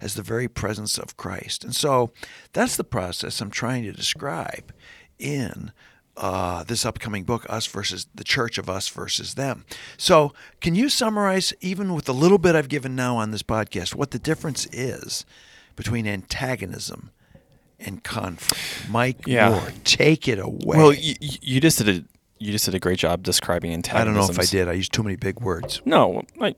as 0.00 0.14
the 0.14 0.22
very 0.22 0.48
presence 0.48 0.98
of 0.98 1.16
Christ. 1.16 1.64
And 1.64 1.74
so 1.74 2.10
that's 2.52 2.76
the 2.76 2.84
process 2.84 3.40
I'm 3.40 3.50
trying 3.50 3.84
to 3.84 3.92
describe 3.92 4.72
in 5.18 5.72
uh, 6.16 6.64
this 6.64 6.86
upcoming 6.86 7.24
book, 7.24 7.44
Us 7.48 7.66
versus 7.66 8.06
the 8.14 8.24
Church 8.24 8.56
of 8.58 8.70
Us 8.70 8.88
versus 8.88 9.34
Them. 9.34 9.64
So, 9.98 10.32
can 10.62 10.74
you 10.74 10.88
summarize, 10.88 11.52
even 11.60 11.92
with 11.94 12.06
the 12.06 12.14
little 12.14 12.38
bit 12.38 12.54
I've 12.54 12.70
given 12.70 12.96
now 12.96 13.16
on 13.18 13.32
this 13.32 13.42
podcast, 13.42 13.94
what 13.94 14.12
the 14.12 14.18
difference 14.18 14.66
is 14.72 15.26
between 15.76 16.06
antagonism 16.06 17.10
and 17.78 18.02
conflict? 18.02 18.88
Mike 18.88 19.26
Yeah. 19.26 19.50
Moore, 19.50 19.72
take 19.84 20.26
it 20.26 20.38
away. 20.38 20.78
Well, 20.78 20.92
you, 20.94 21.14
you 21.20 21.60
just 21.60 21.78
did 21.84 21.88
a 21.88 22.04
you 22.38 22.52
just 22.52 22.64
did 22.66 22.74
a 22.74 22.78
great 22.78 22.98
job 22.98 23.22
describing 23.22 23.72
antagonism. 23.72 24.14
I 24.14 24.16
don't 24.18 24.26
know 24.26 24.30
if 24.32 24.38
I 24.38 24.50
did. 24.50 24.68
I 24.68 24.72
used 24.72 24.92
too 24.92 25.02
many 25.02 25.16
big 25.16 25.40
words. 25.40 25.80
No, 25.84 26.22
I 26.40 26.54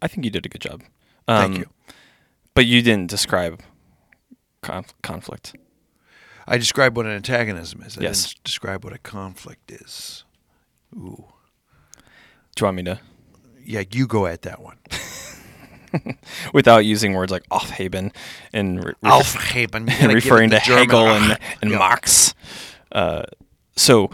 I 0.00 0.08
think 0.08 0.24
you 0.24 0.30
did 0.30 0.46
a 0.46 0.48
good 0.48 0.60
job. 0.62 0.82
Thank 1.26 1.54
Um, 1.54 1.60
you. 1.60 1.66
But 2.54 2.66
you 2.66 2.82
didn't 2.82 3.10
describe 3.10 3.60
conf- 4.62 4.94
conflict. 5.02 5.54
I 6.46 6.58
described 6.58 6.96
what 6.96 7.06
an 7.06 7.12
antagonism 7.12 7.82
is. 7.82 7.98
I 7.98 8.02
Yes. 8.02 8.28
didn't 8.28 8.44
describe 8.44 8.84
what 8.84 8.92
a 8.92 8.98
conflict 8.98 9.70
is. 9.72 10.24
Ooh. 10.94 11.24
Do 12.54 12.60
you 12.60 12.64
want 12.66 12.76
me 12.76 12.82
to, 12.84 13.00
Yeah, 13.66 13.82
you 13.90 14.06
go 14.06 14.26
at 14.26 14.42
that 14.42 14.60
one. 14.60 14.76
without 16.52 16.84
using 16.84 17.14
words 17.14 17.32
like 17.32 17.48
Aufheben 17.50 18.12
and 18.52 18.84
re- 18.84 18.92
Aufheben. 19.04 19.90
And 20.00 20.12
referring 20.14 20.50
to 20.50 20.60
German- 20.60 20.78
Hegel 20.84 21.06
and, 21.08 21.38
and 21.62 21.70
Yeah. 21.70 21.78
Marx. 21.78 22.34
Uh, 22.92 23.22
so, 23.76 24.10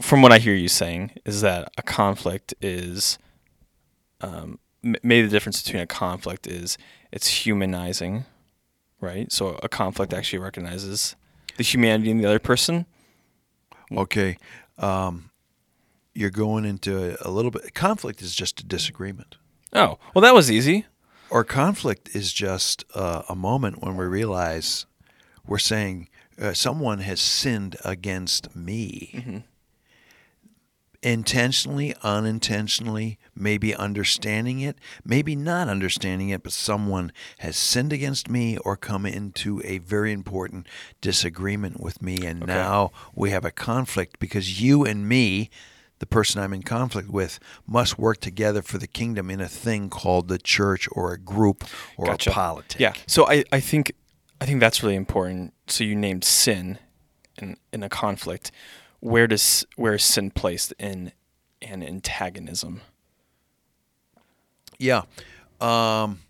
from 0.00 0.22
what 0.22 0.30
I 0.32 0.38
hear 0.38 0.54
you 0.54 0.68
saying, 0.68 1.12
is 1.24 1.40
that 1.42 1.70
a 1.76 1.82
conflict 1.82 2.54
is 2.60 3.18
um, 4.20 4.58
maybe 4.82 5.22
the 5.22 5.28
difference 5.32 5.62
between 5.62 5.82
a 5.82 5.86
conflict 5.86 6.46
is 6.46 6.78
it's 7.12 7.28
humanizing, 7.46 8.24
right? 9.00 9.30
So 9.30 9.58
a 9.62 9.68
conflict 9.68 10.12
actually 10.12 10.38
recognizes 10.40 11.14
the 11.56 11.62
humanity 11.64 12.10
in 12.10 12.18
the 12.18 12.26
other 12.26 12.38
person. 12.38 12.86
Okay. 13.90 14.38
Um, 14.78 15.30
you're 16.14 16.30
going 16.30 16.64
into 16.64 17.16
a 17.26 17.30
little 17.30 17.50
bit. 17.50 17.74
Conflict 17.74 18.20
is 18.22 18.34
just 18.34 18.60
a 18.60 18.64
disagreement, 18.64 19.36
Oh, 19.74 19.98
well, 20.14 20.22
that 20.22 20.34
was 20.34 20.50
easy. 20.50 20.84
or 21.30 21.44
conflict 21.44 22.10
is 22.14 22.32
just 22.32 22.84
uh, 22.94 23.22
a 23.28 23.34
moment 23.34 23.82
when 23.82 23.96
we 23.96 24.04
realize 24.04 24.84
we're 25.46 25.56
saying 25.58 26.08
uh, 26.40 26.52
someone 26.52 26.98
has 27.00 27.20
sinned 27.20 27.76
against 27.84 28.54
me. 28.54 29.44
Intentionally, 31.02 31.94
unintentionally, 32.02 33.18
maybe 33.34 33.74
understanding 33.74 34.60
it, 34.60 34.76
maybe 35.04 35.34
not 35.34 35.68
understanding 35.68 36.28
it, 36.28 36.42
but 36.44 36.52
someone 36.52 37.12
has 37.38 37.56
sinned 37.56 37.92
against 37.92 38.30
me 38.30 38.56
or 38.58 38.76
come 38.76 39.04
into 39.04 39.60
a 39.64 39.78
very 39.78 40.12
important 40.12 40.66
disagreement 41.00 41.80
with 41.80 42.00
me. 42.00 42.18
And 42.24 42.46
now 42.46 42.92
we 43.14 43.30
have 43.30 43.44
a 43.44 43.50
conflict 43.50 44.20
because 44.20 44.62
you 44.62 44.84
and 44.84 45.08
me, 45.08 45.50
the 45.98 46.06
person 46.06 46.40
I'm 46.40 46.52
in 46.52 46.62
conflict 46.62 47.08
with, 47.10 47.40
must 47.66 47.98
work 47.98 48.20
together 48.20 48.62
for 48.62 48.78
the 48.78 48.86
kingdom 48.86 49.28
in 49.28 49.40
a 49.40 49.48
thing 49.48 49.90
called 49.90 50.28
the 50.28 50.38
church 50.38 50.88
or 50.92 51.12
a 51.12 51.18
group 51.18 51.64
or 51.96 52.06
Gotcha. 52.06 52.30
a 52.30 52.32
politic. 52.32 52.78
Yeah. 52.78 52.92
So 53.06 53.26
I, 53.26 53.44
I 53.50 53.58
think 53.58 53.92
I 54.40 54.46
think 54.46 54.60
that's 54.60 54.82
really 54.82 54.96
important. 54.96 55.54
So 55.66 55.84
you 55.84 55.94
named 55.96 56.24
sin 56.24 56.78
in 57.38 57.56
in 57.72 57.82
a 57.82 57.88
conflict. 57.88 58.52
Where 59.02 59.26
does 59.26 59.66
where 59.74 59.94
is 59.94 60.04
sin 60.04 60.30
placed 60.30 60.72
in 60.78 61.10
an 61.60 61.82
antagonism? 61.82 62.82
Yeah. 64.78 65.02
Um, 65.60 66.20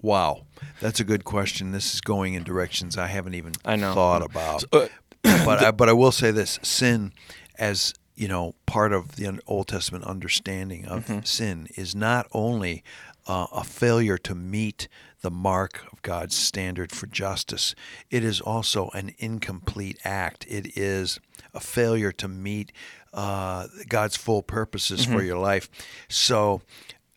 wow. 0.00 0.42
That's 0.80 1.00
a 1.00 1.04
good 1.04 1.24
question. 1.24 1.72
This 1.72 1.92
is 1.92 2.00
going 2.00 2.32
in 2.32 2.44
directions 2.44 2.96
I 2.96 3.08
haven't 3.08 3.34
even 3.34 3.52
I 3.64 3.76
thought 3.76 4.22
about. 4.22 4.64
Uh, 4.72 4.88
but 5.22 5.62
I, 5.62 5.70
but 5.70 5.90
I 5.90 5.92
will 5.92 6.12
say 6.12 6.30
this: 6.30 6.58
sin, 6.62 7.12
as 7.58 7.92
you 8.14 8.26
know, 8.26 8.54
part 8.64 8.94
of 8.94 9.16
the 9.16 9.38
Old 9.46 9.68
Testament 9.68 10.04
understanding 10.04 10.86
of 10.86 11.06
Mm-hmm. 11.06 11.24
sin 11.24 11.68
is 11.76 11.94
not 11.94 12.26
only 12.32 12.82
uh, 13.26 13.48
a 13.52 13.64
failure 13.64 14.16
to 14.18 14.34
meet 14.34 14.88
the 15.20 15.30
mark 15.30 15.84
of 15.92 16.00
God's 16.02 16.34
standard 16.34 16.90
for 16.90 17.06
justice. 17.06 17.74
It 18.10 18.24
is 18.24 18.40
also 18.40 18.88
an 18.94 19.14
incomplete 19.18 19.98
act. 20.04 20.44
It 20.48 20.76
is 20.76 21.20
a 21.54 21.60
failure 21.60 22.12
to 22.12 22.28
meet 22.28 22.72
uh, 23.12 23.66
God's 23.88 24.16
full 24.16 24.42
purposes 24.42 25.02
Mm-hmm. 25.02 25.12
for 25.14 25.22
your 25.22 25.38
life. 25.38 25.68
So, 26.08 26.62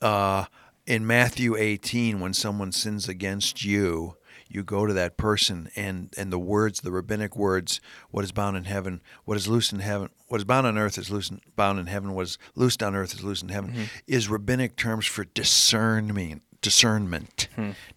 uh, 0.01 0.46
in 0.86 1.08
Matthew 1.08 1.56
18, 1.56 2.20
when 2.20 2.34
someone 2.34 2.72
sins 2.72 3.08
against 3.10 3.63
you, 3.65 4.18
you 4.48 4.62
go 4.63 4.86
to 4.86 4.94
that 4.94 5.18
person 5.18 5.70
and 5.75 6.13
and 6.18 6.32
the 6.32 6.38
words 6.39 6.82
the 6.82 6.92
rabbinic 6.92 7.36
words 7.36 7.82
what 8.12 8.24
is 8.24 8.32
bound 8.32 8.56
in 8.56 8.65
heaven 8.65 9.01
what 9.25 9.36
is 9.38 9.48
loosed 9.48 9.74
in 9.74 9.80
heaven 9.80 10.10
what 10.27 10.38
is 10.38 10.44
bound 10.46 10.68
on 10.68 10.77
earth 10.77 11.00
is 11.00 11.10
loosed 11.10 11.34
bound 11.56 11.80
in 11.80 11.88
heaven 11.88 12.13
what 12.13 12.22
is 12.22 12.38
loosed 12.54 12.84
on 12.84 12.96
earth 12.96 13.13
is 13.15 13.24
loosed 13.24 13.42
in 13.42 13.50
heaven 13.50 13.72
Mm-hmm. 13.72 13.84
is 14.06 14.30
rabbinic 14.30 14.75
terms 14.77 15.08
for 15.08 15.25
discernment 15.25 16.44
discernment 16.65 17.48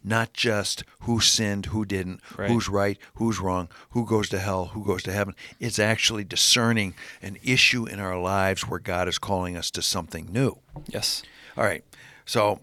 not 0.03 0.31
just 0.33 0.83
who 1.01 1.19
sinned 1.19 1.65
who 1.67 1.83
didn't 1.85 2.19
Hmm. 2.29 2.41
Right. 2.41 2.51
who's 2.51 2.69
right 2.69 2.97
who's 3.15 3.39
wrong 3.39 3.67
who 3.91 4.05
goes 4.05 4.29
to 4.29 4.39
hell 4.39 4.65
who 4.73 4.83
goes 4.85 5.03
to 5.03 5.11
heaven 5.11 5.33
it's 5.59 5.79
actually 5.79 6.23
discerning 6.23 6.93
an 7.21 7.37
issue 7.43 7.85
in 7.93 7.99
our 7.99 8.17
lives 8.35 8.61
where 8.67 8.79
god 8.79 9.07
is 9.07 9.17
calling 9.19 9.57
us 9.57 9.69
to 9.71 9.81
something 9.81 10.25
new 10.31 10.57
yes. 10.87 11.23
all 11.57 11.63
right 11.65 11.83
so 12.25 12.59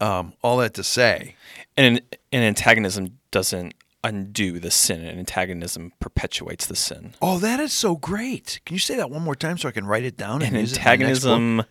um, 0.00 0.32
all 0.42 0.56
that 0.58 0.74
to 0.74 0.84
say 0.84 1.34
And 1.76 1.96
an, 1.98 2.04
an 2.32 2.42
antagonism 2.42 3.18
doesn't 3.30 3.74
undo 4.02 4.58
the 4.58 4.70
sin. 4.70 5.04
An 5.04 5.18
antagonism 5.18 5.92
perpetuates 6.00 6.64
the 6.66 6.74
sin. 6.76 7.12
Oh, 7.20 7.38
that 7.38 7.60
is 7.60 7.72
so 7.74 7.96
great. 7.96 8.60
Can 8.64 8.74
you 8.74 8.80
say 8.80 8.96
that 8.96 9.10
one 9.10 9.20
more 9.22 9.34
time 9.36 9.58
so 9.58 9.68
I 9.68 9.72
can 9.72 9.86
write 9.86 10.04
it 10.04 10.16
down 10.16 10.40
and 10.42 10.54
An 10.54 10.60
use 10.62 10.72
it 10.72 10.78
in 10.78 10.82
the 10.84 11.06
next 11.06 11.20
book? 11.24 11.32
antagonism. 11.32 11.62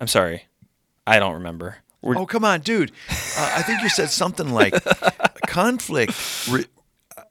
I'm 0.00 0.06
sorry, 0.08 0.44
I 1.06 1.18
don't 1.18 1.34
remember. 1.34 1.76
We're, 2.04 2.18
Oh, 2.18 2.26
come 2.26 2.44
on, 2.44 2.60
dude. 2.60 2.92
Uh, 3.10 3.52
I 3.56 3.62
think 3.62 3.82
you 3.82 3.88
said 3.88 4.10
something 4.10 4.50
like 4.50 4.74
conflict. 5.46 6.12
Re- 6.50 6.66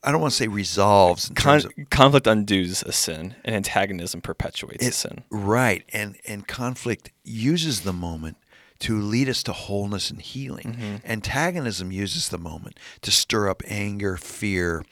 I 0.03 0.11
don't 0.11 0.19
want 0.21 0.31
to 0.31 0.37
say 0.37 0.47
resolves. 0.47 1.29
In 1.29 1.35
con- 1.35 1.61
terms 1.61 1.65
of, 1.65 1.89
conflict 1.89 2.27
undoes 2.27 2.83
a 2.83 2.91
sin, 2.91 3.35
and 3.45 3.55
antagonism 3.55 4.21
perpetuates 4.21 4.85
a 4.87 4.91
sin. 4.91 5.23
right, 5.29 5.83
and 5.93 6.17
and 6.27 6.47
conflict 6.47 7.11
uses 7.23 7.81
the 7.81 7.93
moment 7.93 8.37
to 8.79 8.99
lead 8.99 9.29
us 9.29 9.43
to 9.43 9.53
wholeness 9.53 10.09
and 10.09 10.21
healing. 10.21 10.75
Mm-hmm. 10.77 10.95
Antagonism 11.11 11.91
uses 11.91 12.29
the 12.29 12.37
moment 12.37 12.77
to 13.01 13.11
stir 13.11 13.47
up 13.49 13.61
anger, 13.67 14.17
fear, 14.17 14.83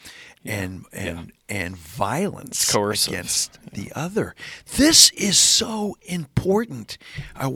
and 0.46 0.86
and 0.94 1.32
and 1.50 1.76
violence 1.76 2.62
It's 2.64 2.72
coercive. 2.72 3.14
against 3.14 3.60
the 3.74 3.92
other. 3.96 4.34
This 4.78 5.10
is 5.12 5.38
so 5.38 5.98
important. 6.04 6.98
I 7.36 7.52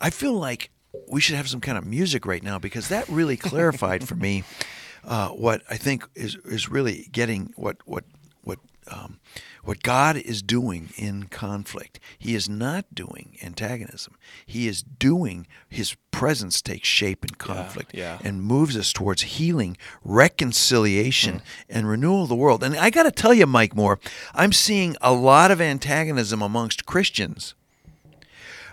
I 0.00 0.10
feel 0.10 0.34
like 0.34 0.70
we 1.08 1.20
should 1.20 1.36
have 1.36 1.48
some 1.48 1.60
kind 1.60 1.78
of 1.78 1.84
music 1.84 2.24
right 2.26 2.42
now 2.42 2.58
because 2.58 2.88
that 2.88 3.08
really 3.08 3.36
clarified 3.36 4.06
for 4.08 4.14
me 4.14 4.44
uh, 5.04 5.28
what 5.28 5.62
I 5.70 5.76
think 5.76 6.06
is 6.14 6.36
is 6.44 6.68
really 6.68 7.08
getting 7.12 7.52
what 7.56 7.76
what 7.84 8.04
what 8.42 8.58
um, 8.90 9.20
what 9.62 9.82
God 9.82 10.16
is 10.16 10.40
doing 10.40 10.90
in 10.96 11.24
conflict. 11.24 12.00
He 12.18 12.34
is 12.34 12.48
not 12.48 12.86
doing 12.94 13.36
antagonism. 13.42 14.14
He 14.46 14.66
is 14.66 14.82
doing 14.82 15.46
His 15.68 15.94
presence 16.10 16.62
takes 16.62 16.88
shape 16.88 17.22
in 17.22 17.34
conflict 17.34 17.94
yeah. 17.94 18.18
and 18.24 18.42
moves 18.42 18.78
us 18.78 18.92
towards 18.94 19.22
healing, 19.22 19.76
reconciliation, 20.02 21.34
Hmm. 21.34 21.42
and 21.68 21.88
renewal 21.88 22.22
of 22.22 22.28
the 22.30 22.34
world. 22.34 22.64
And 22.64 22.76
I 22.76 22.88
got 22.90 23.02
to 23.02 23.10
tell 23.10 23.34
you, 23.34 23.46
Mike 23.46 23.76
Moore, 23.76 23.98
I'm 24.34 24.52
seeing 24.52 24.96
a 25.02 25.12
lot 25.12 25.50
of 25.50 25.60
antagonism 25.60 26.40
amongst 26.40 26.86
Christians 26.86 27.54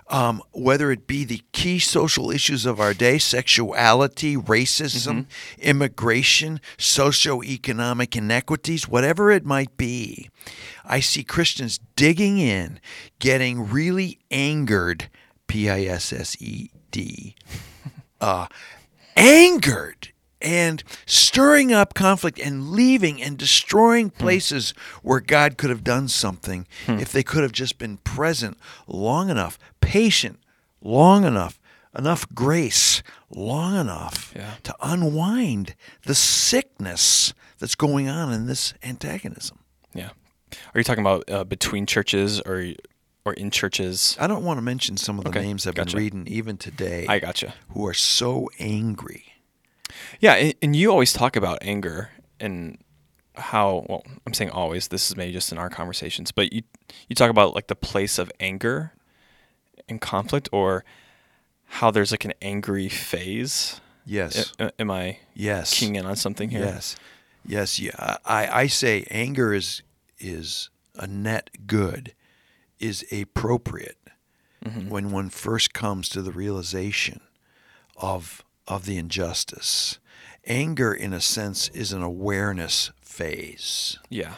um, 0.07 0.41
whether 0.51 0.91
it 0.91 1.07
be 1.07 1.25
the 1.25 1.41
key 1.51 1.79
social 1.79 2.29
issues 2.29 2.65
of 2.65 2.79
our 2.79 2.93
day 2.93 3.17
sexuality, 3.17 4.37
racism, 4.37 5.25
immigration, 5.57 6.61
socioeconomic 6.77 8.15
inequities, 8.15 8.87
whatever 8.87 9.31
it 9.31 9.45
might 9.45 9.75
be. 9.77 10.29
I 10.83 10.99
see 10.99 11.23
Christians 11.23 11.79
digging 11.95 12.37
in, 12.37 12.79
getting 13.19 13.69
really 13.69 14.19
angered, 14.29 15.09
P 15.47 15.69
I 15.69 15.83
S 15.83 16.13
S 16.13 16.39
E 16.41 16.69
D, 16.91 17.35
uh, 18.21 18.47
angered 19.15 20.09
and 20.45 20.83
stirring 21.05 21.73
up 21.73 21.93
conflict 21.95 22.39
and 22.39 22.69
leaving 22.69 23.21
and 23.21 23.37
destroying 23.37 24.09
places 24.11 24.73
where 25.01 25.19
God 25.19 25.57
could 25.57 25.69
have 25.71 25.83
done 25.83 26.07
something 26.07 26.67
if 26.87 27.11
they 27.11 27.23
could 27.23 27.41
have 27.43 27.51
just 27.51 27.77
been 27.79 27.97
present 27.97 28.57
long 28.87 29.29
enough, 29.29 29.57
patient 29.81 30.39
long 30.81 31.25
enough 31.25 31.59
enough 31.97 32.27
grace 32.35 33.01
long 33.29 33.75
enough 33.79 34.33
Yeah. 34.35 34.55
to 34.63 34.75
unwind 34.81 35.75
the 36.03 36.13
sickness 36.13 37.33
that's 37.57 37.75
going 37.75 38.09
on 38.09 38.33
in 38.33 38.47
this 38.47 38.73
antagonism. 38.83 39.59
Yeah. 39.93 40.09
Are 40.73 40.77
you 40.77 40.83
talking 40.83 41.03
about 41.03 41.29
uh, 41.29 41.43
between 41.45 41.85
churches 41.85 42.41
or 42.41 42.73
or 43.25 43.33
in 43.33 43.49
churches? 43.49 44.15
I 44.19 44.27
don't 44.27 44.43
want 44.43 44.57
to 44.57 44.61
mention 44.61 44.97
some 44.97 45.17
of 45.17 45.23
the 45.23 45.29
Okay, 45.31 45.41
names 45.41 45.65
I've 45.65 45.73
gotcha. 45.75 45.95
been 45.95 46.03
reading 46.03 46.27
even 46.27 46.57
today 46.57 47.05
I 47.07 47.19
gotcha. 47.19 47.53
who 47.69 47.85
are 47.87 47.93
so 47.93 48.49
angry. 48.59 49.25
Yeah, 50.19 50.51
and, 50.61 50.75
you 50.75 50.91
always 50.91 51.13
talk 51.13 51.35
about 51.35 51.59
anger 51.61 52.09
and 52.39 52.77
how 53.35 53.85
well 53.89 54.03
I'm 54.25 54.33
saying 54.33 54.51
always. 54.51 54.87
This 54.87 55.09
is 55.09 55.17
maybe 55.17 55.33
just 55.33 55.51
in 55.51 55.57
our 55.57 55.69
conversations, 55.69 56.31
but 56.31 56.53
you 56.53 56.63
you 57.09 57.15
talk 57.15 57.29
about 57.29 57.53
like 57.53 57.67
the 57.67 57.75
place 57.75 58.17
of 58.17 58.31
anger 58.39 58.93
and 59.87 59.99
conflict, 60.01 60.49
or 60.51 60.83
how 61.65 61.91
there's 61.91 62.11
like 62.11 62.25
an 62.25 62.33
angry 62.41 62.89
phase. 62.89 63.81
Yes. 64.05 64.53
A- 64.59 64.71
am 64.79 64.91
I 64.91 65.19
yes. 65.33 65.77
keying 65.77 65.95
in 65.95 66.05
on 66.05 66.15
something 66.15 66.49
here? 66.49 66.61
Yes, 66.61 66.95
yes, 67.45 67.79
yeah. 67.79 68.17
I, 68.25 68.61
I 68.61 68.67
say 68.67 69.05
anger 69.09 69.53
is 69.53 69.81
is 70.19 70.69
a 70.95 71.07
net 71.07 71.49
good, 71.67 72.13
is 72.79 73.05
appropriate 73.11 73.97
mm-hmm. 74.63 74.89
when 74.89 75.11
one 75.11 75.29
first 75.29 75.73
comes 75.73 76.07
to 76.09 76.21
the 76.21 76.31
realization 76.31 77.21
of 77.97 78.44
of 78.67 78.85
the 78.85 78.97
injustice. 78.97 79.99
Anger, 80.45 80.93
in 80.93 81.13
a 81.13 81.21
sense, 81.21 81.69
is 81.69 81.91
an 81.91 82.01
awareness 82.03 82.91
phase. 83.01 83.97
Yeah. 84.09 84.33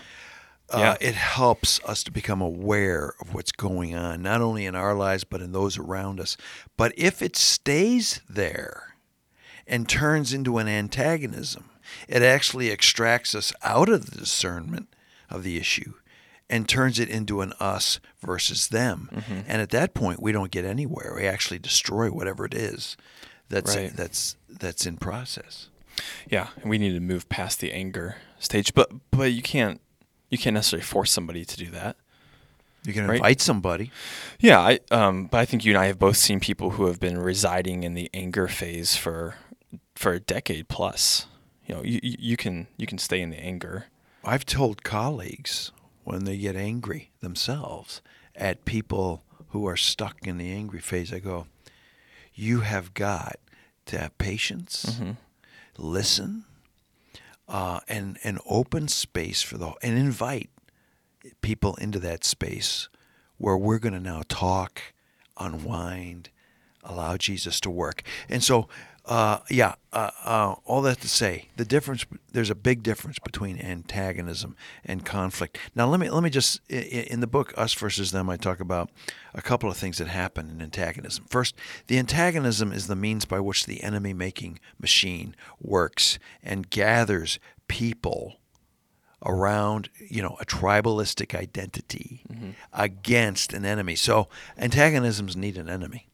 Uh, 0.70 0.78
Yeah. 0.80 0.98
It 1.02 1.16
helps 1.16 1.80
us 1.86 2.04
to 2.04 2.12
become 2.12 2.42
aware 2.42 3.14
of 3.22 3.34
what's 3.34 3.52
going 3.52 3.96
on, 3.96 4.22
not 4.22 4.42
only 4.42 4.66
in 4.66 4.76
our 4.76 4.94
lives, 4.94 5.24
but 5.24 5.42
in 5.42 5.52
those 5.52 5.78
around 5.78 6.20
us. 6.20 6.38
But 6.78 6.94
if 6.98 7.22
it 7.22 7.36
stays 7.36 8.22
there 8.30 8.96
and 9.66 9.88
turns 9.88 10.34
into 10.34 10.58
an 10.58 10.68
antagonism, 10.68 11.70
it 12.08 12.22
actually 12.22 12.70
extracts 12.70 13.34
us 13.34 13.54
out 13.64 13.90
of 13.90 14.10
the 14.10 14.18
discernment 14.18 14.94
of 15.30 15.44
the 15.44 15.58
issue 15.58 15.94
and 16.50 16.68
turns 16.68 17.00
it 17.00 17.10
into 17.10 17.42
an 17.42 17.54
us 17.60 18.00
versus 18.22 18.68
them. 18.70 19.10
Mm-hmm. 19.14 19.40
And 19.48 19.62
at 19.62 19.70
that 19.72 19.94
point, 19.94 20.22
we 20.22 20.32
don't 20.32 20.52
get 20.52 20.64
anywhere. 20.64 21.14
We 21.16 21.28
actually 21.28 21.60
destroy 21.60 22.10
whatever 22.10 22.46
it 22.46 22.54
is 22.54 22.96
that's 23.50 23.76
Right. 23.76 23.94
that's 23.96 24.36
that's 24.50 24.86
in 24.86 24.98
process. 24.98 25.70
Yeah, 26.30 26.50
and 26.62 26.70
we 26.70 26.78
need 26.78 26.94
to 26.94 27.00
move 27.00 27.28
past 27.30 27.60
the 27.60 27.72
anger 27.74 28.18
stage, 28.40 28.74
but 28.74 28.92
but 29.12 29.32
you 29.34 29.42
can't 29.42 29.82
you 30.30 30.38
can't 30.38 30.54
necessarily 30.54 30.84
force 30.84 31.12
somebody 31.12 31.46
to 31.46 31.58
do 31.58 31.72
that. 31.72 31.96
You 32.86 32.94
can 32.94 33.08
Right. 33.08 33.16
invite 33.18 33.42
somebody. 33.42 33.92
Yeah, 34.40 34.60
I 34.60 34.80
um, 34.92 35.26
but 35.28 35.40
I 35.40 35.46
think 35.46 35.66
you 35.66 35.74
and 35.74 35.80
I 35.80 35.88
have 35.88 36.00
both 36.00 36.18
seen 36.18 36.40
people 36.40 36.72
who 36.72 36.86
have 36.88 37.00
been 37.00 37.18
residing 37.18 37.84
in 37.84 37.94
the 37.96 38.10
anger 38.14 38.48
phase 38.48 38.96
for 38.96 39.36
for 39.96 40.14
a 40.14 40.20
decade 40.20 40.68
plus. 40.70 41.26
You 41.66 41.76
know, 41.76 41.84
you 41.84 42.00
you 42.04 42.16
you 42.20 42.38
can 42.38 42.68
you 42.78 42.86
can 42.88 42.98
stay 42.98 43.20
in 43.22 43.30
the 43.32 43.38
anger. 43.40 43.86
I've 44.24 44.46
told 44.46 44.84
colleagues 44.84 45.72
when 46.04 46.26
they 46.26 46.38
get 46.38 46.56
angry 46.56 47.12
themselves 47.22 48.02
at 48.36 48.64
people 48.66 49.24
who 49.50 49.66
are 49.68 49.78
stuck 49.78 50.28
in 50.28 50.38
the 50.38 50.52
angry 50.52 50.80
phase, 50.80 51.12
I 51.14 51.20
go, 51.20 51.48
you 52.38 52.62
have 52.62 52.94
got 52.94 53.40
to 53.88 53.98
have 53.98 54.18
patience, 54.18 55.02
listen, 55.78 56.46
uh, 57.48 57.80
and 57.90 58.18
and 58.24 58.40
open 58.48 58.88
space 58.88 59.42
for 59.42 59.58
the 59.58 59.74
and 59.82 59.98
invite 59.98 60.50
people 61.42 61.76
into 61.76 62.00
that 62.00 62.24
space 62.24 62.90
where 63.38 63.58
we're 63.58 63.80
going 63.80 63.94
to 63.94 64.00
now 64.00 64.22
talk, 64.28 64.82
unwind, 65.38 66.30
allow 66.84 67.18
Jesus 67.18 67.60
to 67.62 67.70
work. 67.70 68.04
And 68.30 68.44
so, 68.44 68.68
uh, 69.08 69.40
yeah, 69.50 69.76
uh, 69.94 70.12
uh, 70.24 70.56
all 70.66 70.82
that 70.82 71.00
to 71.02 71.08
say, 71.08 71.48
the 71.56 71.64
difference. 71.66 72.06
There's 72.34 72.50
a 72.50 72.56
big 72.56 72.84
difference 72.84 73.20
between 73.20 73.58
antagonism 73.60 74.56
and 74.84 75.06
conflict. 75.06 75.58
Now, 75.76 75.88
let 75.88 76.00
me 76.00 76.10
let 76.10 76.22
me 76.24 76.30
just 76.30 76.60
i- 76.70 76.76
i- 76.76 77.08
in 77.10 77.22
the 77.22 77.28
book 77.28 77.54
Us 77.58 77.74
versus 77.74 78.12
Them, 78.12 78.30
I 78.30 78.36
talk 78.38 78.60
about 78.60 78.90
a 79.34 79.42
couple 79.42 79.70
of 79.72 79.78
things 79.78 79.98
that 80.00 80.08
happen 80.08 80.50
in 80.50 80.62
antagonism. 80.62 81.26
First, 81.30 81.56
the 81.88 81.98
antagonism 81.98 82.72
is 82.74 82.88
the 82.88 82.96
means 82.96 83.26
by 83.26 83.40
which 83.40 83.66
the 83.66 83.82
enemy-making 83.82 84.60
machine 84.80 85.36
works 85.62 86.20
and 86.44 86.70
gathers 86.70 87.40
people 87.68 88.40
around 89.26 89.90
you 90.10 90.22
know 90.22 90.38
a 90.40 90.46
tribalistic 90.46 91.34
identity 91.34 92.22
against 92.72 93.52
an 93.52 93.66
enemy 93.66 93.96
so 93.96 94.28
antagonisms 94.60 95.36
need 95.36 95.58
an 95.58 95.68
enemy 95.68 96.07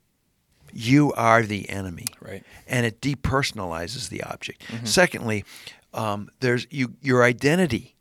you 0.73 1.13
are 1.13 1.43
the 1.43 1.69
enemy 1.69 2.07
Right. 2.21 2.43
and 2.67 2.85
it 2.85 2.99
depersonalizes 3.01 4.09
the 4.09 4.23
object 4.23 4.63
secondly 4.83 5.45
um, 5.93 6.29
there's 6.39 6.65
you 6.71 6.93
your 7.01 7.23
identity 7.23 7.95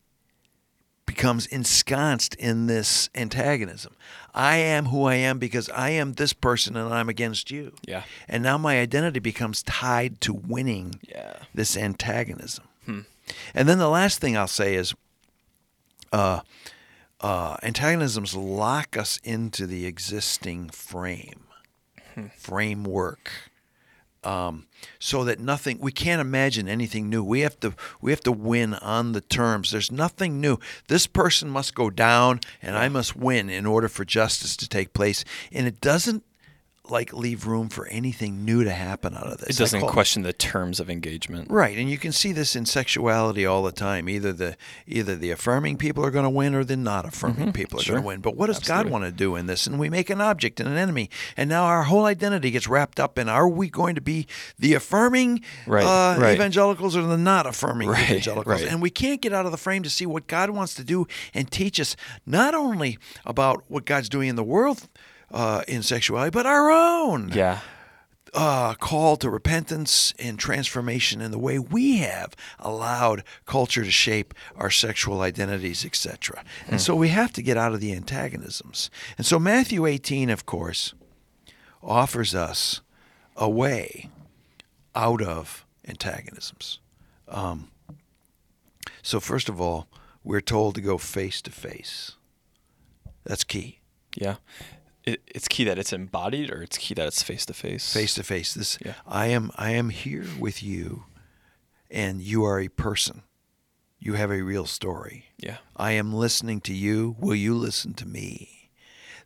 becomes 1.05 1.47
ensconced 1.47 2.35
in 2.37 2.67
this 2.67 3.11
antagonism 3.15 3.95
i 4.35 4.57
am 4.57 4.87
who 4.87 5.05
i 5.05 5.15
am 5.15 5.39
because 5.39 5.69
i 5.71 5.91
am 5.91 6.15
this 6.15 6.33
person 6.33 6.77
and 6.77 6.93
i'm 6.95 7.09
against 7.09 7.51
you 7.51 7.75
Yeah. 7.87 8.05
and 8.29 8.43
now 8.43 8.57
my 8.57 8.81
identity 8.81 9.21
becomes 9.21 9.63
tied 9.63 10.21
to 10.23 10.33
winning 10.33 11.01
Yeah. 11.07 11.35
this 11.55 11.77
antagonism. 11.77 12.65
And 13.55 13.69
then 13.69 13.79
the 13.79 13.89
last 13.89 14.21
thing 14.21 14.37
I'll 14.37 14.47
say 14.49 14.75
is 14.75 14.95
uh, 16.13 16.41
uh, 17.21 17.57
antagonisms 17.63 18.35
lock 18.35 18.97
us 18.97 19.19
into 19.25 19.67
the 19.67 19.87
existing 19.87 20.69
frame, 20.71 21.45
framework. 22.37 23.31
Um, 24.25 24.69
so 25.01 25.25
that 25.25 25.41
nothing 25.41 25.81
we 25.81 25.91
can't 25.91 26.21
imagine 26.21 26.69
anything 26.69 27.11
new. 27.11 27.25
We 27.25 27.41
have 27.41 27.59
to 27.59 27.75
we 28.01 28.13
have 28.13 28.21
to 28.21 28.31
win 28.31 28.75
on 28.75 29.13
the 29.13 29.21
terms. 29.21 29.73
There's 29.73 29.91
nothing 29.91 30.41
new. 30.41 30.59
This 30.87 31.09
person 31.09 31.51
must 31.51 31.75
go 31.75 31.91
down 31.91 32.39
and 32.63 32.77
I 32.77 32.89
must 32.89 33.17
win 33.17 33.51
in 33.51 33.67
order 33.67 33.89
for 33.89 34.05
justice 34.05 34.57
to 34.59 34.69
take 34.69 34.93
place. 34.93 35.25
And 35.51 35.67
it 35.67 35.81
doesn't 35.81 36.23
like 36.93 37.13
leave 37.13 37.47
room 37.47 37.69
for 37.69 37.87
anything 37.89 38.45
new 38.45 38.63
to 38.63 38.71
happen 38.71 39.17
out 39.17 39.27
of 39.27 39.39
this. 39.39 39.57
It 39.57 39.59
doesn't 39.59 39.81
question 39.89 40.23
the 40.23 40.33
terms 40.33 40.79
of 40.79 40.89
engagement. 40.89 41.51
Right, 41.51 41.77
and 41.77 41.91
you 41.91 41.99
can 41.99 42.13
see 42.13 42.31
this 42.33 42.55
in 42.55 42.67
sexuality 42.67 43.45
all 43.45 43.63
the 43.65 43.73
time. 43.73 44.09
Either 44.09 44.33
the 44.33 44.57
either 44.87 45.17
the 45.17 45.31
affirming 45.33 45.77
people 45.79 46.05
are 46.05 46.11
going 46.13 46.25
to 46.25 46.31
win, 46.31 46.55
or 46.55 46.63
the 46.63 46.77
not 46.77 47.05
affirming 47.07 47.53
people 47.53 47.79
are 47.79 47.83
Mm-hmm. 47.83 47.87
Sure. 47.87 47.95
going 47.97 48.03
to 48.03 48.07
win. 48.09 48.21
But 48.21 48.37
what 48.37 48.47
does 48.47 48.59
Absolutely. 48.59 48.85
God 48.85 48.93
want 48.93 49.05
to 49.07 49.11
do 49.13 49.35
in 49.35 49.47
this? 49.47 49.67
And 49.67 49.81
we 49.81 49.89
make 49.91 50.11
an 50.11 50.21
object 50.21 50.61
and 50.61 50.69
an 50.69 50.77
enemy, 50.77 51.11
and 51.37 51.49
now 51.49 51.65
our 51.65 51.85
whole 51.85 52.05
identity 52.05 52.51
gets 52.53 52.69
wrapped 52.69 53.01
up 53.01 53.19
in: 53.19 53.29
Are 53.29 53.49
we 53.49 53.69
going 53.71 53.95
to 53.97 54.01
be 54.01 54.27
the 54.59 54.75
affirming 54.75 55.41
Right, 55.67 55.85
uh, 55.85 56.21
right. 56.21 56.35
evangelicals 56.35 56.97
or 56.97 57.03
the 57.03 57.17
not 57.17 57.47
affirming 57.47 57.89
Right, 57.89 58.05
evangelicals? 58.11 58.63
And 58.63 58.83
we 58.83 58.91
can't 58.91 59.21
get 59.23 59.33
out 59.33 59.47
of 59.47 59.51
the 59.53 59.59
frame 59.59 59.83
to 59.83 59.91
see 59.91 60.05
what 60.07 60.27
God 60.27 60.51
wants 60.51 60.75
to 60.75 60.85
do 60.85 61.07
and 61.33 61.51
teach 61.51 61.81
us 61.81 61.97
not 62.27 62.55
only 62.55 62.99
about 63.25 63.65
what 63.69 63.87
God's 63.87 64.09
doing 64.11 64.29
in 64.29 64.37
the 64.37 64.45
world. 64.45 64.89
Uh, 65.33 65.63
in 65.67 65.83
sexuality, 65.83 66.31
but 66.31 66.45
our 66.45 66.71
own 66.71 67.31
Yeah. 67.31 67.61
uh, 68.35 68.75
call 68.75 69.17
to 69.17 69.31
repentance 69.31 70.13
and 70.19 70.39
transformation 70.39 71.23
in 71.23 71.31
the 71.31 71.39
way 71.39 71.59
we 71.59 71.99
have 71.99 72.35
allowed 72.59 73.25
culture 73.47 73.83
to 73.83 73.91
shape 73.91 74.35
our 74.57 74.71
sexual 74.71 75.23
identities, 75.23 75.85
etc. 75.87 76.45
And 76.69 76.81
so 76.83 76.95
we 76.95 77.09
have 77.09 77.33
to 77.33 77.43
get 77.43 77.57
out 77.57 77.73
of 77.73 77.81
the 77.81 77.93
antagonisms. 77.95 78.91
And 79.17 79.27
so 79.27 79.39
Matthew 79.39 79.87
18, 79.87 80.29
of 80.29 80.45
course, 80.45 80.93
offers 81.83 82.35
us 82.35 82.83
a 83.37 83.49
way 83.49 84.11
out 84.95 85.23
of 85.23 85.65
antagonisms. 85.89 86.79
Um, 87.27 87.71
so, 89.03 89.19
first 89.19 89.49
of 89.49 89.61
all, 89.61 89.89
we're 90.23 90.41
told 90.43 90.75
to 90.75 90.81
go 90.83 90.99
face 90.99 91.41
to 91.43 91.51
face. 91.51 92.13
That's 93.25 93.45
key. 93.45 93.81
Yeah. 94.15 94.37
It, 95.05 95.21
it's 95.27 95.49
key 95.49 95.65
that 95.65 95.79
it's 95.79 95.93
embodied 95.93 96.51
or 96.51 96.63
it's 96.63 96.79
key 96.79 96.95
that 96.95 97.07
it's 97.09 97.23
face 97.23 97.45
to 97.47 97.55
face. 97.55 97.93
face 97.93 98.15
to 98.15 98.23
face 98.23 98.55
this 98.55 98.79
Yeah. 98.85 98.95
i 99.07 99.27
am 99.27 99.51
i 99.57 99.71
am 99.73 99.89
here 99.91 100.27
with 100.39 100.63
you 100.63 101.05
and 101.91 102.23
you 102.23 102.45
are 102.45 102.61
a 102.61 102.69
person 102.69 103.23
you 103.99 104.15
have 104.15 104.31
a 104.31 104.43
real 104.43 104.65
story 104.67 105.27
Yeah. 105.39 105.59
i 105.77 105.93
am 105.93 106.13
listening 106.13 106.61
to 106.63 106.73
you 106.75 107.17
will 107.19 107.35
you 107.35 107.55
listen 107.55 107.95
to 107.95 108.07
me 108.07 108.71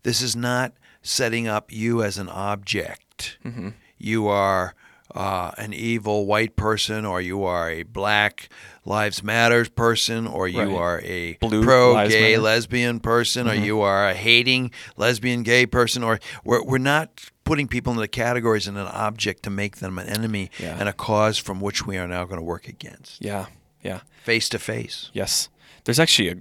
this 0.02 0.22
is 0.22 0.34
not 0.34 0.72
setting 1.02 1.46
up 1.46 1.70
you 1.72 2.02
as 2.02 2.16
an 2.18 2.28
object 2.30 3.36
Mm-hmm. 3.44 3.70
you 3.98 4.26
are 4.28 4.74
uh, 5.14 5.52
an 5.56 5.72
evil 5.72 6.26
white 6.26 6.56
person, 6.56 7.04
or 7.04 7.20
you 7.20 7.44
are 7.44 7.70
a 7.70 7.82
Black 7.84 8.48
Lives 8.84 9.22
Matters 9.22 9.68
person, 9.68 10.26
or 10.26 10.46
you 10.48 10.60
Right. 10.60 10.68
are 10.72 11.00
a 11.02 11.32
Blue 11.34 11.62
pro 11.62 11.94
gay 12.08 12.32
Matter. 12.32 12.42
lesbian 12.42 13.00
person, 13.00 13.48
or 13.48 13.54
you 13.54 13.80
are 13.80 14.08
a 14.08 14.14
hating 14.14 14.70
lesbian 14.96 15.42
gay 15.42 15.66
person, 15.66 16.02
or 16.02 16.18
we're, 16.44 16.62
we're 16.64 16.78
not 16.78 17.30
putting 17.44 17.68
people 17.68 17.92
into 17.92 18.08
categories 18.08 18.66
and 18.66 18.76
an 18.76 18.86
object 18.88 19.42
to 19.44 19.50
make 19.50 19.76
them 19.76 19.98
an 19.98 20.08
enemy 20.08 20.50
Yeah. 20.58 20.76
and 20.78 20.88
a 20.88 20.92
cause 20.92 21.38
from 21.38 21.60
which 21.60 21.86
we 21.86 21.96
are 21.96 22.08
now 22.08 22.24
going 22.24 22.38
to 22.38 22.44
work 22.44 22.66
against. 22.68 23.24
Yeah. 23.24 23.46
Yeah. 23.82 24.00
Face 24.24 24.48
to 24.50 24.58
face. 24.58 25.10
Yes. 25.12 25.48
There's 25.84 26.00
actually 26.00 26.28
a. 26.30 26.36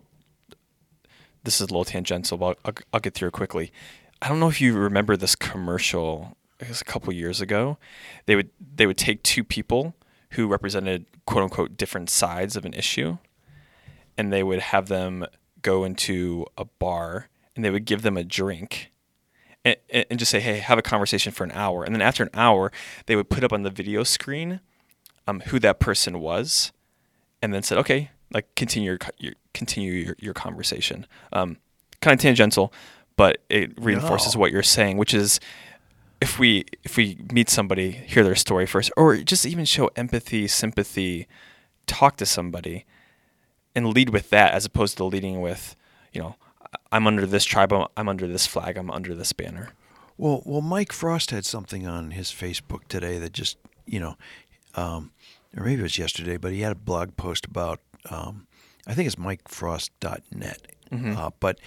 This 1.44 1.56
is 1.56 1.62
a 1.62 1.66
little 1.66 1.86
tangential, 1.86 2.38
but 2.40 2.58
I'll, 2.66 2.74
I'll 2.94 3.00
get 3.00 3.14
through 3.14 3.28
it 3.28 3.34
quickly. 3.34 3.72
I 4.22 4.28
don't 4.30 4.40
know 4.40 4.48
if 4.48 4.60
you 4.60 4.74
remember 4.74 5.16
this 5.16 5.36
commercial 5.36 6.36
I 6.62 6.66
guess 6.66 6.82
a 6.82 6.86
couple 6.86 7.12
years 7.14 7.42
ago. 7.42 7.78
They 8.26 8.36
would 8.36 8.50
they 8.76 8.86
would 8.86 8.98
take 8.98 9.24
two 9.24 9.44
people 9.44 9.96
who 10.32 10.48
represented 10.48 11.06
quote 11.26 11.44
unquote 11.44 11.78
different 11.78 12.10
sides 12.10 12.56
of 12.56 12.66
an 12.66 12.74
issue, 12.74 13.18
and 14.18 14.32
they 14.32 14.44
would 14.44 14.60
have 14.60 14.88
them 14.88 15.26
go 15.62 15.84
into 15.84 16.46
a 16.58 16.66
bar 16.66 17.30
and 17.56 17.66
they 17.66 17.70
would 17.70 17.86
give 17.86 18.02
them 18.04 18.18
a 18.18 18.24
drink. 18.24 18.92
And, 19.64 19.78
and 20.12 20.20
just 20.20 20.30
say, 20.30 20.40
"Hey, 20.40 20.60
have 20.60 20.78
a 20.78 20.84
conversation 20.84 21.32
for 21.32 21.44
an 21.44 21.52
hour," 21.52 21.84
and 21.84 21.96
then 21.96 22.02
after 22.02 22.22
an 22.22 22.30
hour, 22.36 22.72
they 23.08 23.16
would 23.16 23.30
put 23.30 23.44
up 23.44 23.52
on 23.52 23.64
the 23.64 23.72
video 23.72 24.04
screen 24.04 24.60
um, 25.28 25.40
who 25.48 25.58
that 25.60 25.80
person 25.80 26.20
was, 26.20 26.72
and 27.42 27.52
then 27.52 27.64
said, 27.64 27.80
"Okay, 27.80 28.12
like 28.32 28.54
continue 28.54 28.92
your, 28.92 29.00
your 29.18 29.34
continue 29.56 29.92
your, 29.92 30.16
your 30.20 30.34
conversation." 30.36 31.08
Um, 31.34 31.58
kind 32.00 32.14
of 32.14 32.22
tangential, 32.22 32.72
but 33.16 33.44
it 33.50 33.72
reinforces 33.82 34.36
No. 34.36 34.42
what 34.42 34.52
you're 34.52 34.62
saying, 34.62 34.98
which 34.98 35.16
is 35.16 35.40
if 36.26 36.40
we 36.40 36.66
if 36.84 36.98
we 36.98 37.20
meet 37.32 37.50
somebody, 37.50 37.92
hear 37.92 38.24
their 38.24 38.36
story 38.36 38.66
first, 38.66 38.92
or 38.98 39.18
just 39.18 39.46
even 39.46 39.64
show 39.64 39.92
empathy, 39.96 40.48
sympathy, 40.48 41.28
talk 41.86 42.18
to 42.18 42.26
somebody, 42.26 42.84
and 43.76 43.94
lead 43.94 44.10
with 44.10 44.32
that 44.32 44.54
as 44.54 44.66
opposed 44.66 44.98
to 44.98 45.04
leading 45.04 45.40
with, 45.40 45.76
you 46.14 46.22
know, 46.22 46.36
I'm 46.92 47.06
under 47.06 47.28
this 47.28 47.46
tribe, 47.46 47.72
I'm, 47.72 47.88
I'm 47.96 48.10
under 48.10 48.28
this 48.28 48.48
flag, 48.48 48.76
I'm 48.76 48.90
under 48.90 49.14
this 49.14 49.34
banner. 49.34 49.74
Well, 50.18 50.42
well, 50.46 50.62
Mike 50.62 50.92
Frost 50.92 51.30
had 51.30 51.46
something 51.46 51.86
on 51.86 52.12
his 52.12 52.32
Facebook 52.32 52.88
today 52.88 53.20
that 53.20 53.32
just, 53.32 53.58
you 53.86 54.00
know, 54.00 54.18
um, 54.74 55.12
or 55.56 55.64
maybe 55.64 55.82
it 55.82 55.84
was 55.84 56.00
yesterday, 56.00 56.38
but 56.38 56.54
he 56.54 56.62
had 56.62 56.72
a 56.72 56.76
blog 56.90 57.16
post 57.18 57.46
about, 57.46 57.80
um, 58.10 58.48
I 58.88 58.96
think 58.96 59.06
it's 59.06 59.16
MikeFrost.net. 59.18 60.75
Mm-hmm. 60.92 61.18
Uh, 61.18 61.32
but 61.40 61.60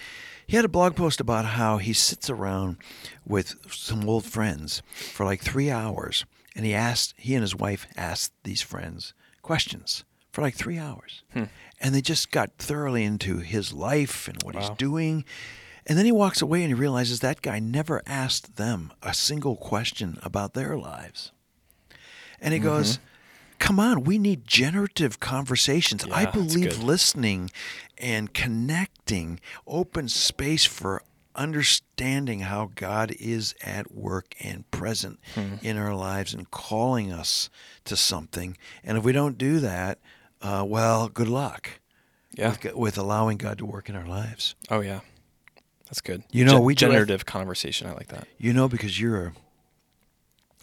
he 0.45 0.55
had 0.55 0.65
a 0.65 0.69
blog 0.69 0.95
post 0.95 1.19
about 1.19 1.45
how 1.45 1.77
he 1.77 1.93
sits 1.93 2.29
around 2.29 2.77
with 3.25 3.55
some 3.71 4.07
old 4.07 4.25
friends 4.25 4.81
for 4.93 5.25
like 5.25 5.41
three 5.41 5.69
hours, 5.69 6.25
and 6.55 6.65
he 6.65 6.73
asked, 6.73 7.13
he 7.17 7.35
and 7.35 7.41
his 7.41 7.55
wife 7.55 7.87
asked 7.95 8.33
these 8.43 8.61
friends 8.61 9.13
questions 9.41 10.03
for 10.31 10.41
like 10.41 10.55
three 10.55 10.77
hours, 10.77 11.23
hmm. 11.33 11.45
and 11.79 11.93
they 11.93 12.01
just 12.01 12.31
got 12.31 12.51
thoroughly 12.57 13.03
into 13.03 13.37
his 13.39 13.73
life 13.73 14.27
and 14.27 14.41
what 14.43 14.55
he's 14.55 14.69
doing. 14.71 15.25
And 15.85 15.97
then 15.97 16.05
he 16.05 16.11
walks 16.11 16.41
away 16.41 16.61
and 16.61 16.67
he 16.67 16.75
realizes 16.75 17.19
that 17.19 17.41
guy 17.41 17.57
never 17.57 18.03
asked 18.05 18.57
them 18.57 18.93
a 19.01 19.13
single 19.13 19.55
question 19.55 20.19
about 20.21 20.53
their 20.53 20.77
lives. 20.77 21.31
And 22.39 22.53
he 22.53 22.59
mm-hmm. 22.59 22.69
goes, 22.69 22.99
Come 23.59 23.79
on, 23.79 24.03
we 24.03 24.17
need 24.17 24.47
generative 24.47 25.19
conversations. 25.19 26.03
I 26.05 26.07
Yeah, 26.07 26.31
that's 26.31 26.35
believe 26.35 26.81
listening 26.81 27.51
and 27.97 28.33
connecting 28.33 29.39
opens 29.67 30.13
space 30.15 30.65
for 30.65 31.03
understanding 31.35 32.41
how 32.41 32.71
God 32.75 33.11
is 33.19 33.53
at 33.63 33.93
work 33.93 34.33
and 34.39 34.69
present 34.71 35.19
Hmm. 35.35 35.55
in 35.61 35.77
our 35.77 35.93
lives 35.93 36.33
and 36.33 36.49
calling 36.49 37.11
us 37.11 37.49
to 37.85 37.95
something. 37.95 38.57
And 38.83 38.97
if 38.97 39.03
we 39.03 39.11
don't 39.11 39.37
do 39.37 39.59
that, 39.59 39.99
uh, 40.41 40.65
well, 40.67 41.07
good 41.09 41.27
luck 41.27 41.79
Yeah. 42.33 42.49
with, 42.51 42.73
with 42.75 42.97
allowing 42.97 43.37
God 43.37 43.57
to 43.59 43.65
work 43.65 43.89
in 43.89 43.95
our 43.95 44.07
lives. 44.07 44.55
Oh 44.69 44.79
yeah. 44.81 45.01
That's 45.85 46.01
good. 46.01 46.23
You 46.31 46.45
know, 46.45 46.53
Gen- 46.53 46.63
we 46.63 46.75
do 46.75 46.85
have- 46.85 46.91
generative 46.93 47.25
conversation. 47.25 47.87
I 47.87 47.93
like 47.93 48.07
that. 48.07 48.27
You 48.37 48.53
know, 48.53 48.67
because 48.69 48.99
you're 48.99 49.27
a, 49.27 49.33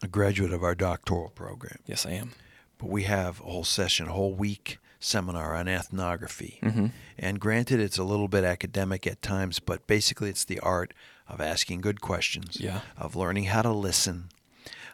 a 0.03 0.09
graduate 0.09 0.53
of 0.53 0.63
our 0.63 0.75
doctoral 0.75 1.31
program, 1.31 1.79
Yes, 1.87 2.05
I 2.07 2.13
am. 2.13 2.33
But 2.79 2.89
we 2.91 3.05
have 3.05 3.41
a 3.41 3.45
whole 3.45 3.65
session, 3.65 4.09
a 4.09 4.13
whole 4.13 4.35
week 4.35 4.79
seminar 4.99 5.55
on 5.55 5.69
ethnography. 5.69 6.59
Mm-hmm. 6.63 6.87
And 7.19 7.41
granted, 7.41 7.81
it's 7.81 7.99
a 7.99 8.05
little 8.05 8.29
bit 8.29 8.45
academic 8.45 9.07
at 9.07 9.23
times, 9.23 9.59
but 9.61 9.87
basically, 9.87 10.29
it's 10.31 10.45
the 10.45 10.61
art 10.61 10.93
of 11.29 11.41
asking 11.41 11.81
good 11.81 12.01
questions, 12.01 12.59
Yeah. 12.61 12.81
of 12.97 13.17
learning 13.17 13.45
how 13.45 13.63
to 13.63 13.73
listen, 13.73 14.29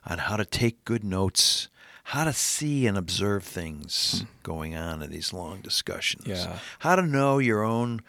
on 0.06 0.18
how 0.18 0.36
to 0.36 0.44
take 0.44 0.84
good 0.84 1.04
notes, 1.04 1.68
how 2.04 2.24
to 2.24 2.32
see 2.32 2.86
and 2.86 2.96
observe 2.98 3.44
things 3.44 4.24
going 4.42 4.74
on 4.74 5.02
in 5.02 5.10
these 5.10 5.32
long 5.32 5.60
discussions, 5.60 6.26
Yeah. 6.26 6.58
how 6.80 6.96
to 6.96 7.02
know 7.02 7.38
your 7.38 7.62
own 7.62 8.00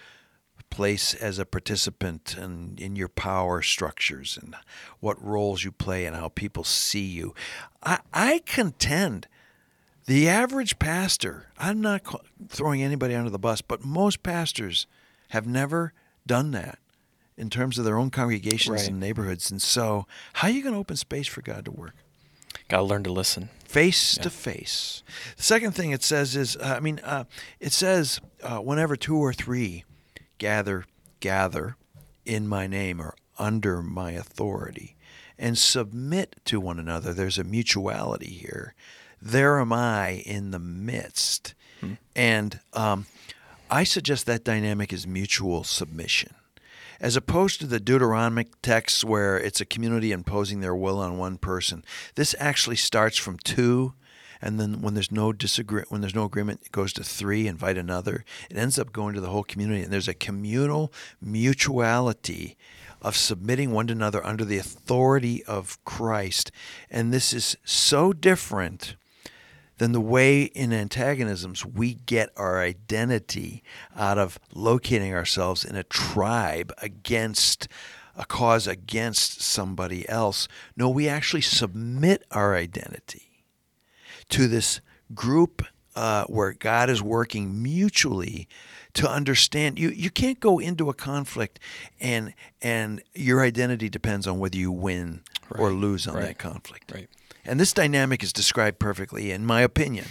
place 0.69 1.13
as 1.13 1.37
a 1.37 1.45
participant 1.45 2.35
and 2.35 2.79
in 2.79 2.95
your 2.95 3.07
power 3.07 3.61
structures 3.61 4.39
and 4.41 4.55
what 4.99 5.23
roles 5.23 5.63
you 5.63 5.71
play 5.71 6.05
and 6.07 6.15
how 6.15 6.29
people 6.29 6.63
see 6.63 7.05
you. 7.05 7.35
I, 7.83 7.99
I 8.11 8.41
contend 8.45 9.27
the 10.05 10.27
average 10.27 10.79
pastor, 10.79 11.47
I'm 11.57 11.81
not 11.81 12.01
throwing 12.49 12.81
anybody 12.83 13.15
under 13.15 13.29
the 13.29 13.39
bus, 13.39 13.61
but 13.61 13.83
most 13.83 14.23
pastors 14.23 14.87
have 15.29 15.47
never 15.47 15.93
done 16.27 16.51
that 16.51 16.79
in 17.37 17.49
terms 17.49 17.77
of 17.79 17.85
their 17.85 17.97
own 17.97 18.09
congregations 18.11 18.81
Right. 18.81 18.89
and 18.89 18.99
neighborhoods. 18.99 19.49
And 19.49 19.61
so, 19.61 20.05
how 20.33 20.47
are 20.47 20.51
you 20.51 20.61
going 20.61 20.73
to 20.73 20.79
open 20.79 20.95
space 20.97 21.27
for 21.27 21.41
God 21.41 21.65
to 21.65 21.71
work? 21.71 21.95
Got 22.69 22.77
to 22.77 22.83
learn 22.83 23.03
to 23.03 23.11
listen. 23.11 23.49
face 23.65 24.17
Yeah. 24.17 24.23
to 24.23 24.29
face. 24.29 25.01
The 25.35 25.41
second 25.43 25.71
thing 25.71 25.89
it 25.89 26.03
says 26.03 26.35
is, 26.35 26.55
uh, 26.57 26.75
I 26.77 26.79
mean, 26.79 26.99
uh, 26.99 27.23
it 27.59 27.71
says, 27.73 28.19
uh, 28.43 28.59
whenever 28.59 28.95
two 28.95 29.17
or 29.17 29.33
three 29.33 29.83
gather, 30.37 30.85
gather 31.19 31.75
in 32.23 32.47
my 32.47 32.67
name 32.67 33.01
or 33.01 33.15
under 33.39 33.81
my 33.81 34.11
authority 34.11 34.95
and 35.39 35.57
submit 35.57 36.35
to 36.45 36.59
one 36.59 36.77
another, 36.77 37.13
there's 37.15 37.39
a 37.39 37.43
mutuality 37.43 38.29
here. 38.29 38.75
There 39.25 39.57
am 39.59 39.71
I 39.71 40.21
in 40.25 40.51
the 40.51 40.59
midst. 40.59 41.53
And 42.13 42.59
um, 42.73 43.05
I 43.69 43.85
suggest 43.85 44.25
that 44.25 44.43
dynamic 44.43 44.91
is 44.91 45.07
mutual 45.07 45.63
submission. 45.63 46.35
As 46.99 47.15
opposed 47.15 47.59
to 47.59 47.65
the 47.65 47.79
Deuteronomic 47.79 48.47
texts 48.61 49.03
where 49.03 49.37
it's 49.37 49.61
a 49.61 49.65
community 49.65 50.11
imposing 50.11 50.59
their 50.59 50.75
will 50.75 50.99
on 50.99 51.17
one 51.17 51.37
person, 51.37 51.85
this 52.15 52.35
actually 52.37 52.75
starts 52.75 53.17
from 53.17 53.37
two, 53.39 53.93
and 54.41 54.59
then 54.59 54.81
when 54.81 54.93
there's 54.93 55.11
no 55.11 55.31
disagree, 55.31 55.83
when 55.87 56.01
there's 56.01 56.15
no 56.15 56.25
agreement, 56.25 56.61
it 56.65 56.71
goes 56.71 56.91
to 56.93 57.03
three. 57.03 57.47
Invite 57.47 57.77
another. 57.77 58.25
It 58.49 58.57
ends 58.57 58.77
up 58.77 58.91
going 58.91 59.15
to 59.15 59.21
the 59.21 59.29
whole 59.29 59.43
community, 59.43 59.83
and 59.83 59.91
there's 59.91 60.07
a 60.09 60.13
communal 60.13 60.93
mutuality 61.21 62.57
of 63.01 63.17
submitting 63.17 63.71
one 63.71 63.87
to 63.87 63.93
another 63.93 64.25
under 64.25 64.45
the 64.45 64.57
authority 64.57 65.43
of 65.45 65.83
Christ, 65.85 66.51
and 66.91 67.13
this 67.13 67.33
is 67.33 67.57
so 67.63 68.13
different 68.13 68.95
than 69.83 69.91
the 69.91 69.99
way 69.99 70.43
in 70.43 70.71
antagonisms 70.71 71.65
we 71.65 71.95
get 71.95 72.29
our 72.37 72.61
identity 72.61 73.61
out 73.97 74.17
of 74.17 74.39
locating 74.53 75.13
ourselves 75.13 75.65
in 75.65 75.75
a 75.75 75.83
tribe 75.83 76.71
against 76.77 77.67
a 78.15 78.23
cause 78.23 78.65
against 78.65 79.41
somebody 79.41 80.07
else. 80.07 80.47
No, 80.77 80.89
we 80.89 81.09
actually 81.09 81.41
submit 81.41 82.23
our 82.31 82.55
identity 82.55 83.43
to 84.29 84.47
this 84.47 84.79
group 85.13 85.65
uh, 85.97 86.23
where 86.27 86.53
God 86.53 86.89
is 86.89 87.03
working 87.03 87.61
mutually 87.61 88.47
to 88.93 89.09
understand 89.09 89.77
you 89.77 89.89
you 89.89 90.09
can't 90.09 90.39
go 90.39 90.59
into 90.59 90.89
a 90.89 90.93
conflict 90.93 91.59
and 91.99 92.33
and 92.61 93.03
your 93.13 93.41
identity 93.41 93.89
depends 93.89 94.27
on 94.27 94.39
whether 94.39 94.57
you 94.57 94.71
win 94.71 95.23
or 95.49 95.71
lose 95.71 96.07
on 96.07 96.15
right, 96.15 96.27
that 96.27 96.37
conflict. 96.37 96.91
right. 96.93 97.09
And 97.45 97.59
this 97.59 97.73
dynamic 97.73 98.23
is 98.23 98.31
described 98.33 98.79
perfectly, 98.79 99.31
in 99.31 99.45
my 99.45 99.61
opinion, 99.61 100.05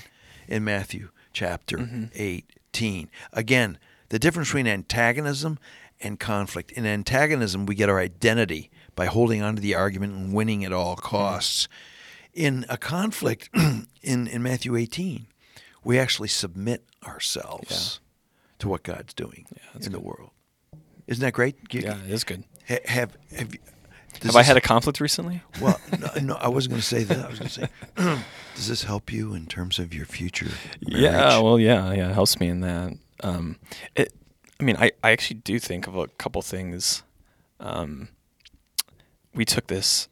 in 0.49 0.64
Matthew 0.64 1.11
chapter 1.33 1.79
Mm-hmm. 1.79 2.05
18. 2.14 3.11
Again, 3.33 3.79
the 4.11 4.18
difference 4.18 4.49
between 4.49 4.66
antagonism 4.66 5.59
and 6.01 6.18
conflict. 6.18 6.73
In 6.73 6.85
antagonism, 6.85 7.64
we 7.64 7.75
get 7.75 7.88
our 7.88 7.99
identity 8.01 8.71
by 8.97 9.07
holding 9.07 9.40
on 9.40 9.55
to 9.57 9.62
the 9.62 9.75
argument 9.75 10.14
and 10.14 10.35
winning 10.35 10.64
at 10.64 10.73
all 10.73 10.97
costs. 10.97 11.68
In 12.35 12.66
a 12.68 12.77
conflict, 12.77 13.49
in, 14.03 14.27
in 14.27 14.42
Matthew 14.42 14.75
18, 14.77 15.27
we 15.85 15.99
actually 15.99 16.29
submit 16.29 16.85
ourselves 17.07 18.01
to 18.59 18.68
what 18.68 18.83
God's 18.83 19.14
doing 19.14 19.47
that's 19.73 19.87
in 19.87 19.92
the 19.92 20.01
world. 20.01 20.31
Isn't 21.07 21.23
that 21.23 21.33
great? 21.35 21.57
You- 21.71 21.83
Yeah, 21.83 21.99
it 22.05 22.11
is 22.11 22.25
good. 22.25 22.45
ha- 22.68 22.79
Have, 22.87 23.16
have, 23.37 23.53
you- 23.55 23.61
does 24.20 24.35
Have 24.35 24.37
I 24.37 24.42
had 24.42 24.57
a 24.57 24.61
conflict 24.61 25.01
recently? 25.01 25.42
well, 25.61 25.81
no, 25.98 26.09
no, 26.20 26.35
I 26.35 26.48
wasn't 26.48 26.72
going 26.72 26.81
to 26.81 26.87
say 26.87 27.05
that. 27.05 27.25
I 27.25 27.29
was 27.29 27.38
going 27.38 27.48
to 27.48 27.55
say, 27.55 27.68
does 28.55 28.68
this 28.68 28.85
help 28.85 29.12
you 29.12 29.35
in 29.35 29.46
terms 29.46 29.79
of 29.79 29.92
your 29.94 30.07
future? 30.07 30.51
Yeah, 30.81 31.38
well, 31.40 31.59
yeah, 31.59 31.92
yeah, 31.92 32.11
it 32.11 32.14
helps 32.14 32.38
me 32.38 32.48
in 32.48 32.61
that. 32.61 32.94
Um, 33.22 33.59
it, 33.96 34.12
I 34.61 34.64
mean, 34.64 34.77
I, 34.79 34.92
I 35.03 35.11
actually 35.11 35.40
do 35.40 35.59
think 35.59 35.87
of 35.87 35.96
a 35.96 36.07
couple 36.09 36.42
things. 36.42 37.03
Um, 37.59 38.09
we 39.35 39.44
took 39.44 39.66
this. 39.66 40.09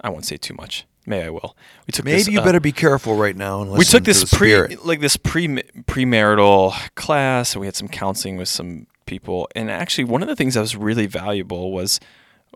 I 0.00 0.10
won't 0.10 0.26
say 0.26 0.36
too 0.36 0.54
much. 0.54 0.86
May 1.06 1.24
I 1.24 1.30
will. 1.30 1.56
We 1.86 1.92
took 1.92 2.04
maybe 2.04 2.18
this, 2.18 2.28
you 2.28 2.40
uh, 2.40 2.44
better 2.44 2.60
be 2.60 2.70
careful 2.70 3.16
right 3.16 3.34
now 3.34 3.60
and 3.60 3.72
we 3.72 3.84
took 3.84 4.04
to 4.04 4.10
this 4.10 4.20
the 4.20 4.36
pre 4.36 4.50
spirit. 4.50 4.84
like 4.86 5.00
this 5.00 5.16
pre 5.16 5.48
premarital 5.48 6.94
class, 6.94 7.54
and 7.54 7.60
we 7.60 7.66
had 7.66 7.74
some 7.74 7.88
counseling 7.88 8.36
with 8.36 8.48
some 8.48 8.86
people. 9.06 9.48
And 9.56 9.68
actually, 9.68 10.04
one 10.04 10.22
of 10.22 10.28
the 10.28 10.36
things 10.36 10.54
that 10.54 10.60
was 10.60 10.76
really 10.76 11.06
valuable 11.06 11.72
was 11.72 11.98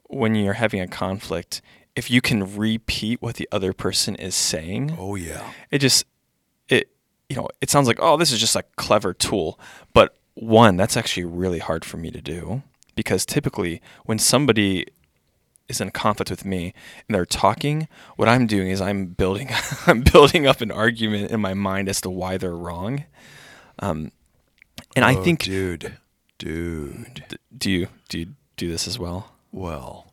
when 0.04 0.34
you're 0.34 0.54
having 0.54 0.80
a 0.80 0.86
conflict, 0.88 1.60
if 1.94 2.10
you 2.10 2.20
can 2.20 2.56
repeat 2.56 3.20
what 3.22 3.36
the 3.36 3.48
other 3.52 3.72
person 3.72 4.14
is 4.16 4.34
saying 4.34 4.96
Oh 4.98 5.14
yeah, 5.14 5.52
it 5.70 5.78
just 5.78 6.04
it 6.68 6.90
you 7.28 7.36
know 7.36 7.48
it 7.60 7.70
sounds 7.70 7.86
like 7.88 7.98
oh 8.00 8.16
this 8.16 8.30
is 8.32 8.38
just 8.40 8.54
a 8.56 8.62
clever 8.76 9.12
tool 9.14 9.58
but 9.92 10.14
one 10.34 10.76
that's 10.76 10.96
actually 10.96 11.24
really 11.24 11.58
hard 11.58 11.84
for 11.84 11.96
me 11.96 12.10
to 12.10 12.20
do 12.20 12.62
because 12.94 13.24
typically 13.26 13.80
when 14.04 14.18
somebody 14.18 14.84
is 15.68 15.80
in 15.80 15.90
conflict 15.90 16.30
with 16.30 16.44
me 16.44 16.72
and 17.08 17.14
they're 17.14 17.26
talking, 17.26 17.88
what 18.14 18.28
I'm 18.28 18.46
doing 18.46 18.68
is 18.68 18.80
I'm 18.80 19.06
building 19.06 19.48
I'm 19.86 20.02
building 20.02 20.46
up 20.46 20.60
an 20.60 20.70
argument 20.70 21.30
in 21.32 21.40
my 21.40 21.54
mind 21.54 21.88
as 21.88 22.00
to 22.02 22.10
why 22.10 22.36
they're 22.36 22.54
wrong. 22.54 23.04
Um, 23.80 24.12
and 24.94 25.04
I 25.04 25.16
Oh, 25.16 25.22
think 25.24 25.42
dude, 25.42 25.96
dude. 26.38 27.24
d- 27.28 27.36
do 27.58 27.70
you 27.70 27.88
do 28.08 28.18
you 28.20 28.26
do 28.56 28.70
this 28.70 28.86
as 28.86 28.98
well? 28.98 29.32
Well, 29.56 30.12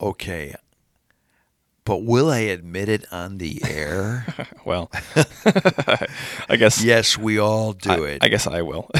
okay. 0.00 0.54
But 1.84 1.98
will 1.98 2.30
I 2.30 2.38
admit 2.38 2.88
it 2.88 3.04
on 3.12 3.36
the 3.36 3.62
air? 3.62 4.26
Well, 4.64 4.90
I 6.48 6.56
guess 6.56 6.82
yes, 6.82 7.18
we 7.18 7.38
all 7.38 7.74
do 7.74 7.90
I, 7.90 8.08
it. 8.08 8.24
I 8.24 8.28
guess 8.28 8.46
I 8.46 8.62
will. 8.62 8.90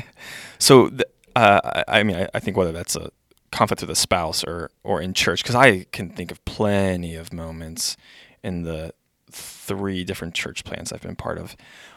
so, 0.58 0.88
th- 0.88 1.04
uh, 1.36 1.84
I, 1.86 2.02
mean, 2.02 2.16
I, 2.16 2.28
I 2.34 2.40
think 2.40 2.56
whether 2.56 2.72
that's 2.72 2.96
a 2.96 3.12
conflict 3.52 3.82
with 3.82 3.90
a 3.90 3.94
spouse 3.94 4.42
or 4.42 4.72
or 4.82 5.00
in 5.00 5.14
church, 5.14 5.44
because 5.44 5.54
I 5.54 5.84
can 5.92 6.10
think 6.10 6.32
of 6.32 6.44
plenty 6.44 7.14
of 7.14 7.32
moments 7.32 7.96
in 8.42 8.64
the 8.64 8.92
three 9.30 10.02
different 10.02 10.34
church 10.34 10.64
plans 10.64 10.92
I've 10.92 11.02
been 11.02 11.14
part 11.14 11.38
of 11.38 11.54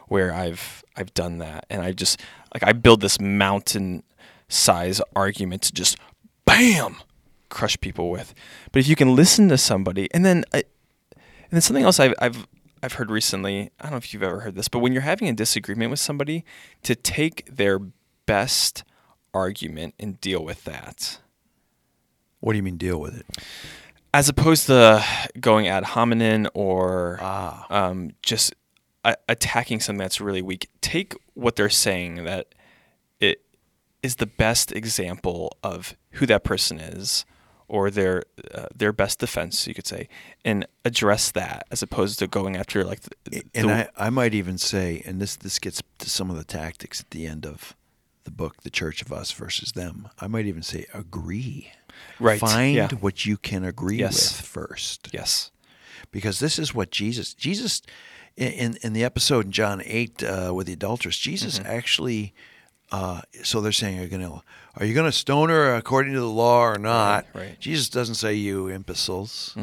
where 0.09 0.31
I've 0.31 0.83
I've 0.95 1.11
done 1.15 1.39
that, 1.39 1.65
and 1.71 1.81
I 1.81 1.93
just 1.93 2.21
like 2.53 2.61
I 2.61 2.73
build 2.73 3.01
this 3.01 3.19
mountain 3.19 4.03
size 4.47 5.01
argument 5.15 5.63
to 5.63 5.71
just 5.73 5.97
bam 6.47 6.95
crush 7.49 7.79
people 7.79 8.09
with. 8.09 8.33
But 8.71 8.79
if 8.79 8.87
you 8.87 8.95
can 8.95 9.15
listen 9.15 9.47
to 9.49 9.57
somebody, 9.57 10.07
and 10.13 10.25
then 10.25 10.43
I, 10.53 10.63
and 11.15 11.51
then 11.51 11.61
something 11.61 11.83
else 11.83 11.99
I've 11.99 12.13
I've 12.19 12.47
I've 12.81 12.93
heard 12.93 13.11
recently. 13.11 13.69
I 13.79 13.83
don't 13.83 13.91
know 13.91 13.97
if 13.97 14.13
you've 14.13 14.23
ever 14.23 14.39
heard 14.41 14.55
this, 14.55 14.67
but 14.67 14.79
when 14.79 14.93
you're 14.93 15.01
having 15.03 15.27
a 15.29 15.33
disagreement 15.33 15.91
with 15.91 15.99
somebody, 15.99 16.43
to 16.83 16.95
take 16.95 17.45
their 17.55 17.79
best 18.25 18.83
argument 19.33 19.93
and 19.99 20.19
deal 20.21 20.43
with 20.43 20.63
that, 20.65 21.19
what 22.39 22.53
do 22.53 22.57
you 22.57 22.63
mean 22.63 22.77
deal 22.77 22.99
with 22.99 23.17
it? 23.19 23.25
as 24.13 24.29
opposed 24.29 24.65
to 24.65 25.03
going 25.39 25.67
ad 25.67 25.83
hominem 25.83 26.47
or 26.55 27.19
Ah. 27.21 27.67
um, 27.69 28.11
just 28.23 28.55
a- 29.03 29.17
attacking 29.29 29.79
something 29.79 29.99
that's 29.99 30.19
really 30.19 30.41
weak. 30.41 30.69
Take 30.81 31.13
what 31.35 31.55
they're 31.55 31.69
saying 31.69 32.23
that 32.23 32.47
is 34.07 34.15
the 34.15 34.25
best 34.45 34.71
example 34.71 35.41
of 35.63 35.95
who 36.17 36.25
that 36.25 36.43
person 36.43 36.79
is 36.79 37.25
or 37.67 37.91
their 37.91 38.23
uh, 38.55 38.67
their 38.81 38.93
best 38.93 39.19
defense, 39.19 39.67
you 39.67 39.73
could 39.73 39.87
say, 39.87 40.07
and 40.45 40.65
address 40.85 41.31
that 41.31 41.65
as 41.71 41.81
opposed 41.83 42.17
to 42.19 42.25
going 42.27 42.55
after 42.55 42.83
like 42.91 43.01
the, 43.01 43.43
And 43.53 43.69
the- 43.69 43.73
I, 44.01 44.07
I 44.07 44.09
might 44.09 44.33
even 44.33 44.57
say, 44.57 45.01
and 45.05 45.19
this 45.21 45.35
this 45.35 45.59
gets 45.59 45.81
to 45.99 46.09
some 46.09 46.29
of 46.31 46.37
the 46.37 46.45
tactics 46.59 47.01
at 47.01 47.09
the 47.11 47.27
end 47.27 47.45
of 47.45 47.75
the 48.23 48.31
book, 48.31 48.63
The 48.63 48.69
Church 48.69 49.01
of 49.01 49.11
Us 49.11 49.31
versus 49.31 49.71
Them. 49.73 50.07
I 50.19 50.27
might 50.27 50.45
even 50.47 50.63
say 50.63 50.85
agree. 50.93 51.71
Right, 52.19 52.39
Find 52.39 52.75
yeah. 52.75 52.89
what 52.99 53.25
you 53.25 53.37
can 53.37 53.63
agree 53.63 53.99
Yes. 53.99 54.37
with 54.37 54.45
first. 54.47 55.09
yes, 55.13 55.51
because 56.11 56.39
this 56.39 56.57
is 56.59 56.73
what 56.73 56.91
Jesus 56.91 57.33
Jesus 57.33 57.81
in 58.37 58.51
in, 58.63 58.77
in 58.83 58.93
the 58.93 59.03
episode 59.03 59.45
in 59.47 59.51
John 59.51 59.81
eight 59.83 60.23
uh, 60.23 60.51
with 60.55 60.67
the 60.67 60.73
adulteress 60.73 61.17
Jesus 61.17 61.59
Mm-hmm. 61.59 61.77
actually 61.77 62.33
uh, 62.91 63.21
so 63.43 63.61
they're 63.61 63.71
saying 63.71 63.99
are 63.99 64.03
you 64.03 64.07
gonna 64.07 64.41
are 64.75 64.85
you 64.85 64.93
gonna 64.93 65.11
stone 65.11 65.49
her 65.49 65.75
according 65.75 66.13
to 66.13 66.19
the 66.19 66.25
law 66.29 66.61
or 66.63 66.77
not 66.77 67.25
right. 67.33 67.51
Mm-hmm. 67.51 67.59
Jesus 67.61 67.89
doesn't 67.89 68.15
say 68.15 68.33
you 68.33 68.67
imbeciles 68.67 69.55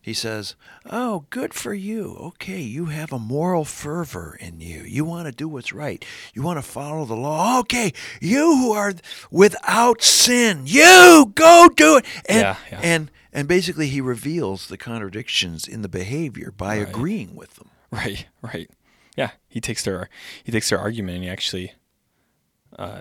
he 0.00 0.12
says 0.14 0.54
oh 0.88 1.26
good 1.30 1.52
for 1.52 1.74
you 1.74 2.14
okay 2.20 2.60
you 2.60 2.86
have 2.86 3.12
a 3.12 3.18
moral 3.18 3.64
fervor 3.64 4.36
in 4.40 4.60
you 4.60 4.82
you 4.82 5.04
want 5.04 5.26
to 5.26 5.32
do 5.32 5.48
what's 5.48 5.72
right 5.72 6.04
you 6.32 6.42
want 6.42 6.58
to 6.58 6.62
follow 6.62 7.04
the 7.04 7.14
law 7.16 7.58
okay 7.60 7.92
you 8.20 8.56
who 8.56 8.72
are 8.72 8.94
without 9.30 10.00
sin 10.02 10.62
you 10.64 11.32
go 11.34 11.68
do 11.76 11.96
it 11.98 12.04
and 12.28 12.40
Yeah, 12.40 12.56
yeah. 12.70 12.80
and 12.82 13.10
and 13.32 13.48
basically 13.48 13.88
he 13.88 14.00
reveals 14.00 14.68
the 14.68 14.78
contradictions 14.78 15.66
in 15.68 15.82
the 15.82 15.88
behavior 15.88 16.52
by 16.56 16.78
Right. 16.78 16.88
agreeing 16.88 17.34
with 17.34 17.54
them. 17.56 17.70
right, 17.90 18.26
right. 18.40 18.70
Yeah, 19.16 19.32
he 19.48 19.60
takes 19.60 19.82
their 19.82 20.08
he 20.44 20.52
takes 20.52 20.70
their 20.70 20.78
argument 20.78 21.16
and 21.16 21.24
he 21.24 21.30
actually 21.30 21.72
uh, 22.78 23.00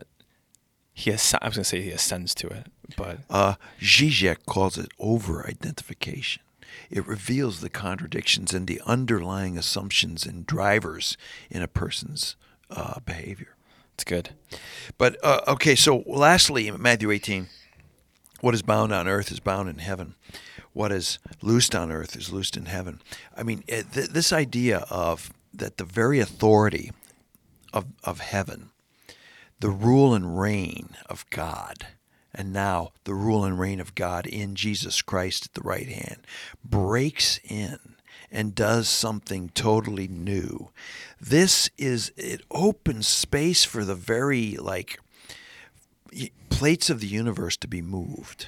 he 0.94 1.12
has 1.12 1.34
I 1.42 1.48
was 1.48 1.56
gonna 1.58 1.66
say 1.66 1.82
he 1.82 1.92
assents 1.92 2.34
to 2.36 2.48
it, 2.48 2.68
but 2.98 3.20
Uh, 3.30 3.56
Zizek 3.82 4.46
calls 4.46 4.78
it 4.78 4.92
over-identification. 5.00 6.42
It 6.90 7.08
reveals 7.08 7.62
the 7.62 7.70
contradictions 7.70 8.54
and 8.54 8.68
the 8.68 8.82
underlying 8.86 9.58
assumptions 9.58 10.26
and 10.26 10.46
drivers 10.46 11.18
in 11.50 11.62
a 11.62 11.68
person's 11.68 12.36
uh, 12.70 13.00
behavior. 13.06 13.56
it's 13.94 14.04
good. 14.04 14.32
But 14.98 15.18
uh, 15.24 15.42
okay, 15.48 15.76
so 15.76 16.04
lastly, 16.06 16.70
Matthew 16.72 17.12
18, 17.12 17.48
what 18.42 18.54
is 18.54 18.62
bound 18.62 18.92
on 18.94 19.08
earth 19.08 19.32
is 19.32 19.40
bound 19.40 19.70
in 19.70 19.78
heaven. 19.80 20.16
What 20.74 20.92
is 20.92 21.20
loosed 21.42 21.74
on 21.74 21.92
earth 21.92 22.16
is 22.18 22.32
loosed 22.34 22.58
in 22.58 22.66
heaven. 22.66 23.02
I 23.38 23.44
mean, 23.44 23.64
th- 23.68 23.86
this 24.10 24.34
idea 24.34 24.80
of 24.90 25.32
that 25.54 25.78
the 25.78 25.86
very 25.86 26.20
authority 26.20 26.92
of, 27.72 27.86
of 28.04 28.20
heaven, 28.20 28.72
the 29.60 29.70
rule 29.70 30.14
and 30.14 30.40
reign 30.40 30.90
of 31.08 31.26
God, 31.30 31.88
and 32.34 32.52
now 32.52 32.92
the 33.06 33.14
rule 33.14 33.44
and 33.46 33.60
reign 33.60 33.80
of 33.80 33.96
God 33.96 34.28
in 34.28 34.56
Jesus 34.56 35.02
Christ 35.02 35.46
at 35.46 35.54
the 35.54 35.68
right 35.68 35.88
hand, 35.88 36.28
breaks 36.64 37.40
in 37.44 37.78
and 38.32 38.54
does 38.54 38.90
something 38.90 39.50
totally 39.50 40.08
new. 40.08 40.70
This 41.22 41.70
is, 41.78 42.12
it 42.18 42.42
opens 42.52 43.08
space 43.08 43.64
for 43.64 43.86
the 43.86 43.96
very, 43.96 44.58
like, 44.58 45.00
plates 46.50 46.90
of 46.90 47.00
the 47.00 47.08
universe 47.08 47.58
to 47.58 47.68
be 47.68 47.82
moved 47.82 48.48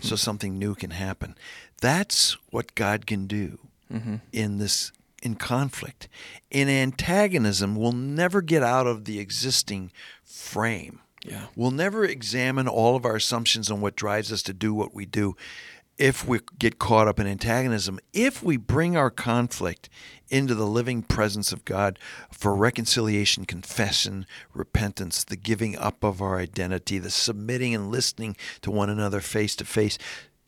so 0.00 0.16
something 0.16 0.58
new 0.58 0.74
can 0.74 0.90
happen. 0.90 1.36
That's 1.80 2.36
what 2.50 2.74
God 2.74 3.06
can 3.06 3.26
do 3.26 3.58
mm-hmm. 3.92 4.16
in 4.32 4.58
this 4.58 4.92
in 5.22 5.34
conflict. 5.34 6.08
In 6.50 6.68
antagonism, 6.68 7.76
we'll 7.76 7.92
never 7.92 8.42
get 8.42 8.62
out 8.62 8.86
of 8.86 9.04
the 9.04 9.18
existing 9.18 9.92
frame. 10.24 11.00
Yeah. 11.24 11.46
We'll 11.54 11.70
never 11.70 12.04
examine 12.04 12.66
all 12.66 12.96
of 12.96 13.04
our 13.04 13.16
assumptions 13.16 13.70
on 13.70 13.80
what 13.80 13.96
drives 13.96 14.32
us 14.32 14.42
to 14.44 14.54
do 14.54 14.72
what 14.72 14.94
we 14.94 15.04
do 15.04 15.36
if 15.98 16.26
we 16.26 16.40
get 16.58 16.78
caught 16.78 17.06
up 17.06 17.20
in 17.20 17.26
antagonism. 17.26 18.00
If 18.14 18.42
we 18.42 18.56
bring 18.56 18.96
our 18.96 19.10
conflict 19.10 19.90
into 20.30 20.54
the 20.54 20.66
living 20.66 21.02
presence 21.02 21.52
of 21.52 21.66
God 21.66 21.98
for 22.32 22.54
reconciliation, 22.54 23.44
confession, 23.44 24.24
repentance, 24.54 25.24
the 25.24 25.36
giving 25.36 25.76
up 25.76 26.02
of 26.02 26.22
our 26.22 26.38
identity, 26.38 26.98
the 26.98 27.10
submitting 27.10 27.74
and 27.74 27.90
listening 27.90 28.34
to 28.62 28.70
one 28.70 28.88
another 28.88 29.20
face 29.20 29.54
to 29.56 29.66
face, 29.66 29.98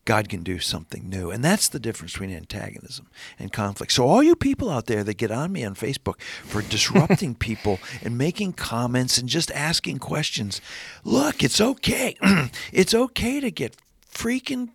God 0.05 0.27
can 0.27 0.43
do 0.43 0.59
something 0.59 1.09
new. 1.09 1.31
And 1.31 1.43
that's 1.43 1.69
the 1.69 1.79
difference 1.79 2.13
between 2.13 2.35
antagonism 2.35 3.07
and 3.39 3.53
conflict. 3.53 3.93
So, 3.93 4.05
all 4.05 4.21
you 4.21 4.35
people 4.35 4.69
out 4.69 4.87
there 4.87 5.03
that 5.03 5.17
get 5.17 5.31
on 5.31 5.51
me 5.51 5.63
on 5.63 5.75
Facebook 5.75 6.19
for 6.21 6.61
disrupting 6.69 7.35
people 7.35 7.79
and 8.01 8.17
making 8.17 8.53
comments 8.53 9.17
and 9.17 9.29
just 9.29 9.51
asking 9.51 9.99
questions, 9.99 10.61
look, 11.03 11.43
it's 11.43 11.61
okay. 11.61 12.17
it's 12.73 12.93
okay 12.93 13.39
to 13.39 13.51
get 13.51 13.77
freaking 14.11 14.69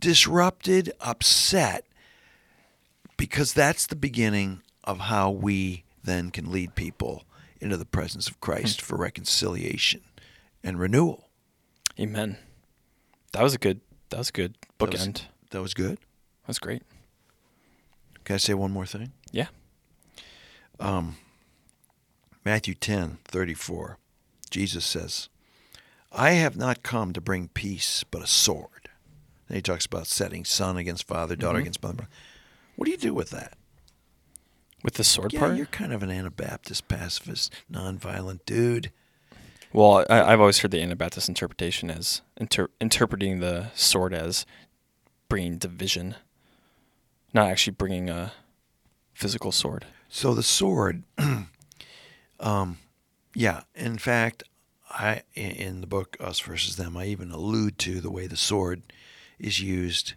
disrupted, 0.00 0.92
upset, 1.00 1.84
because 3.16 3.52
that's 3.52 3.86
the 3.86 3.96
beginning 3.96 4.62
of 4.84 5.00
how 5.00 5.30
we 5.30 5.84
then 6.04 6.30
can 6.30 6.50
lead 6.50 6.74
people 6.74 7.24
into 7.60 7.76
the 7.76 7.84
presence 7.84 8.28
of 8.28 8.40
Christ 8.40 8.80
hmm. 8.80 8.86
for 8.86 8.96
reconciliation 8.96 10.02
and 10.62 10.78
renewal. 10.78 11.28
Amen. 11.98 12.38
That 13.32 13.42
was 13.42 13.54
a 13.54 13.58
good. 13.58 13.80
That 14.10 14.18
was 14.18 14.30
good 14.30 14.54
That 14.78 14.90
was- 14.92 15.00
bookend. 15.06 15.22
That 15.50 15.62
was 15.62 15.74
good. 15.74 15.96
That 15.98 16.48
was 16.48 16.58
great. 16.58 16.82
Can 18.24 18.34
I 18.34 18.38
say 18.38 18.54
one 18.54 18.70
more 18.72 18.86
thing? 18.86 19.12
Yeah. 19.32 19.48
Um, 20.80 21.16
Matthew 22.44 22.74
10, 22.74 23.18
34. 23.24 23.98
Jesus 24.50 24.84
says, 24.84 25.28
I 26.12 26.32
have 26.32 26.56
not 26.56 26.82
come 26.82 27.12
to 27.12 27.20
bring 27.20 27.48
peace, 27.48 28.04
but 28.10 28.22
a 28.22 28.26
sword. 28.26 28.88
Then 29.48 29.56
he 29.56 29.62
talks 29.62 29.86
about 29.86 30.06
setting 30.06 30.44
son 30.44 30.76
against 30.76 31.06
father, 31.06 31.36
daughter 31.36 31.58
against 31.58 31.82
mother. 31.82 32.08
What 32.76 32.84
do 32.86 32.90
you 32.90 32.96
do 32.98 33.14
with 33.14 33.30
that? 33.30 33.54
With 34.84 34.94
the 34.94 35.04
sword 35.04 35.32
Yeah, 35.32 35.40
part. 35.40 35.56
you're 35.56 35.66
kind 35.66 35.92
of 35.92 36.02
an 36.02 36.10
Anabaptist, 36.10 36.86
pacifist, 36.88 37.52
nonviolent 37.70 38.40
dude. 38.46 38.92
Well, 39.72 40.04
I, 40.08 40.32
I've 40.32 40.40
always 40.40 40.58
heard 40.58 40.70
the 40.70 40.82
Anabaptist 40.82 41.28
interpretation 41.28 41.90
as 41.90 42.22
inter- 42.36 42.70
interpreting 42.80 43.40
the 43.40 43.70
sword 43.74 44.14
as 44.14 44.46
bringing 45.28 45.58
division, 45.58 46.14
not 47.34 47.48
actually 47.48 47.74
bringing 47.74 48.08
a 48.08 48.32
physical 49.12 49.52
sword. 49.52 49.84
So 50.08 50.34
the 50.34 50.42
sword, 50.42 51.02
um, 52.40 52.78
yeah. 53.34 53.62
In 53.74 53.98
fact, 53.98 54.42
I 54.90 55.22
in- 55.34 55.82
the 55.82 55.86
book 55.86 56.16
Us 56.18 56.40
versus 56.40 56.76
Them, 56.76 56.96
I 56.96 57.06
even 57.06 57.30
allude 57.30 57.78
to 57.80 58.00
the 58.00 58.10
way 58.10 58.26
the 58.26 58.36
sword 58.36 58.82
is 59.38 59.60
used 59.60 60.14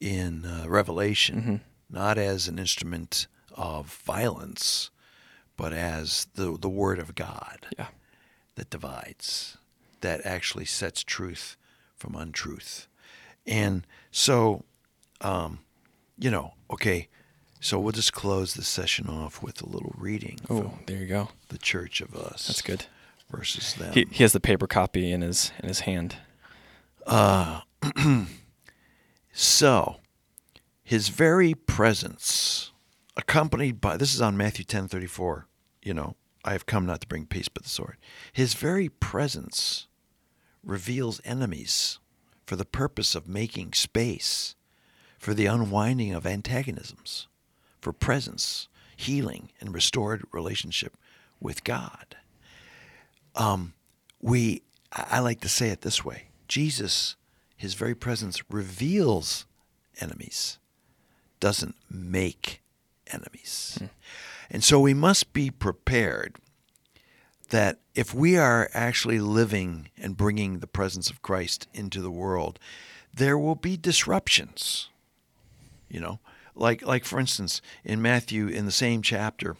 in 0.00 0.44
uh, 0.44 0.64
Revelation, 0.66 1.60
not 1.88 2.18
as 2.18 2.48
an 2.48 2.58
instrument 2.58 3.28
of 3.54 3.86
violence, 4.04 4.90
but 5.56 5.72
as 5.72 6.26
the 6.34 6.58
the 6.60 6.68
word 6.68 6.98
of 6.98 7.14
God 7.14 7.66
Yeah. 7.78 7.86
That 8.56 8.70
divides, 8.70 9.56
that 10.00 10.20
actually 10.24 10.64
sets 10.64 11.02
truth 11.02 11.56
from 11.96 12.14
untruth. 12.14 12.86
And 13.46 13.86
so, 14.10 14.64
um, 15.20 15.60
you 16.18 16.30
know, 16.30 16.54
okay, 16.70 17.08
so 17.60 17.78
we'll 17.78 17.92
just 17.92 18.12
close 18.12 18.54
the 18.54 18.62
session 18.64 19.08
off 19.08 19.42
with 19.42 19.62
a 19.62 19.66
little 19.66 19.94
reading 19.96 20.38
Oh, 20.50 20.74
there 20.86 20.98
you 20.98 21.06
go. 21.06 21.28
the 21.48 21.58
Church 21.58 22.00
of 22.00 22.14
Us. 22.14 22.46
That's 22.48 22.62
good. 22.62 22.86
Versus 23.30 23.74
them. 23.74 23.92
He, 23.94 24.06
he 24.10 24.22
has 24.24 24.32
the 24.32 24.40
paper 24.40 24.66
copy 24.66 25.10
in 25.10 25.22
his 25.22 25.52
in 25.62 25.68
his 25.68 25.80
hand. 25.80 26.16
Uh, 27.06 27.60
So, 29.32 29.96
his 30.82 31.08
very 31.08 31.54
presence, 31.54 32.70
accompanied 33.16 33.80
by 33.80 33.96
this 33.96 34.14
is 34.14 34.20
on 34.20 34.36
Matthew 34.36 34.64
ten 34.64 34.88
thirty 34.88 35.06
four. 35.06 35.46
You 35.82 35.94
know, 35.94 36.16
I 36.44 36.52
have 36.52 36.66
come 36.66 36.86
not 36.86 37.00
to 37.02 37.06
bring 37.06 37.26
peace 37.26 37.48
but 37.48 37.62
the 37.62 37.68
sword. 37.68 37.96
His 38.32 38.54
very 38.54 38.88
presence 38.88 39.86
reveals 40.64 41.20
enemies 41.24 41.98
for 42.46 42.56
the 42.56 42.64
purpose 42.64 43.14
of 43.14 43.28
making 43.28 43.72
space 43.72 44.54
for 45.22 45.34
the 45.34 45.46
unwinding 45.46 46.12
of 46.12 46.26
antagonisms, 46.26 47.28
for 47.80 47.92
presence, 47.92 48.66
healing, 48.96 49.50
and 49.60 49.72
restored 49.72 50.24
relationship 50.32 50.96
with 51.40 51.62
God. 51.62 52.16
Um, 53.36 53.74
we, 54.20 54.62
I 54.90 55.20
like 55.20 55.40
to 55.42 55.48
say 55.48 55.68
it 55.68 55.82
this 55.82 56.04
way: 56.04 56.24
Jesus, 56.48 57.14
His 57.56 57.74
very 57.74 57.94
presence 57.94 58.42
reveals 58.50 59.46
enemies, 60.00 60.58
doesn't 61.38 61.76
make 61.88 62.60
enemies, 63.06 63.78
and 64.50 64.62
so 64.62 64.80
we 64.80 64.94
must 64.94 65.32
be 65.32 65.50
prepared 65.50 66.36
that 67.50 67.78
if 67.94 68.14
we 68.14 68.36
are 68.36 68.70
actually 68.72 69.20
living 69.20 69.90
and 69.98 70.16
bringing 70.16 70.58
the 70.58 70.66
presence 70.66 71.10
of 71.10 71.22
Christ 71.22 71.68
into 71.74 72.00
the 72.00 72.10
world, 72.10 72.58
there 73.14 73.38
will 73.38 73.54
be 73.54 73.76
disruptions. 73.76 74.88
You 75.88 76.00
know, 76.00 76.20
like 76.54 76.84
like 76.84 77.04
for 77.04 77.20
instance, 77.20 77.60
in 77.84 78.00
Matthew 78.00 78.48
in 78.48 78.64
the 78.64 78.72
same 78.72 79.02
chapter, 79.02 79.56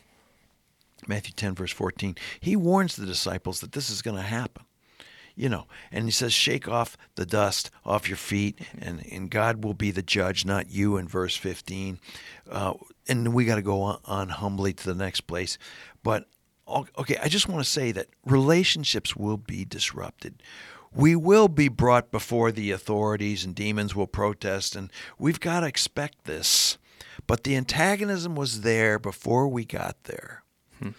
Matthew 1.06 1.32
10 1.34 1.54
verse 1.54 1.72
14, 1.72 2.16
he 2.40 2.56
warns 2.56 2.96
the 2.96 3.06
disciples 3.06 3.60
that 3.60 3.72
this 3.72 3.90
is 3.90 4.02
going 4.02 4.16
to 4.16 4.22
happen. 4.22 4.64
You 5.34 5.48
know, 5.48 5.66
and 5.90 6.04
he 6.04 6.10
says, 6.10 6.34
shake 6.34 6.68
off 6.68 6.98
the 7.14 7.24
dust 7.24 7.70
off 7.86 8.06
your 8.06 8.18
feet, 8.18 8.58
and, 8.78 9.02
and 9.10 9.30
God 9.30 9.64
will 9.64 9.72
be 9.72 9.90
the 9.90 10.02
judge, 10.02 10.44
not 10.44 10.70
you, 10.70 10.98
in 10.98 11.08
verse 11.08 11.34
15. 11.36 11.98
Uh, 12.50 12.74
and 13.08 13.34
we 13.34 13.44
got 13.44 13.56
to 13.56 13.62
go 13.62 13.82
on, 13.82 14.00
on 14.04 14.28
humbly 14.28 14.72
to 14.72 14.84
the 14.84 14.94
next 14.94 15.22
place. 15.22 15.58
But, 16.02 16.26
okay, 16.68 17.16
I 17.22 17.28
just 17.28 17.48
want 17.48 17.64
to 17.64 17.70
say 17.70 17.92
that 17.92 18.08
relationships 18.24 19.16
will 19.16 19.36
be 19.36 19.64
disrupted. 19.64 20.42
We 20.94 21.16
will 21.16 21.48
be 21.48 21.68
brought 21.68 22.10
before 22.10 22.52
the 22.52 22.70
authorities, 22.70 23.44
and 23.44 23.54
demons 23.54 23.94
will 23.94 24.06
protest, 24.06 24.76
and 24.76 24.90
we've 25.18 25.40
got 25.40 25.60
to 25.60 25.66
expect 25.66 26.24
this. 26.24 26.78
But 27.26 27.44
the 27.44 27.56
antagonism 27.56 28.34
was 28.34 28.60
there 28.60 28.98
before 28.98 29.48
we 29.48 29.64
got 29.64 29.96
there. 30.04 30.42
Hmm. 30.78 30.90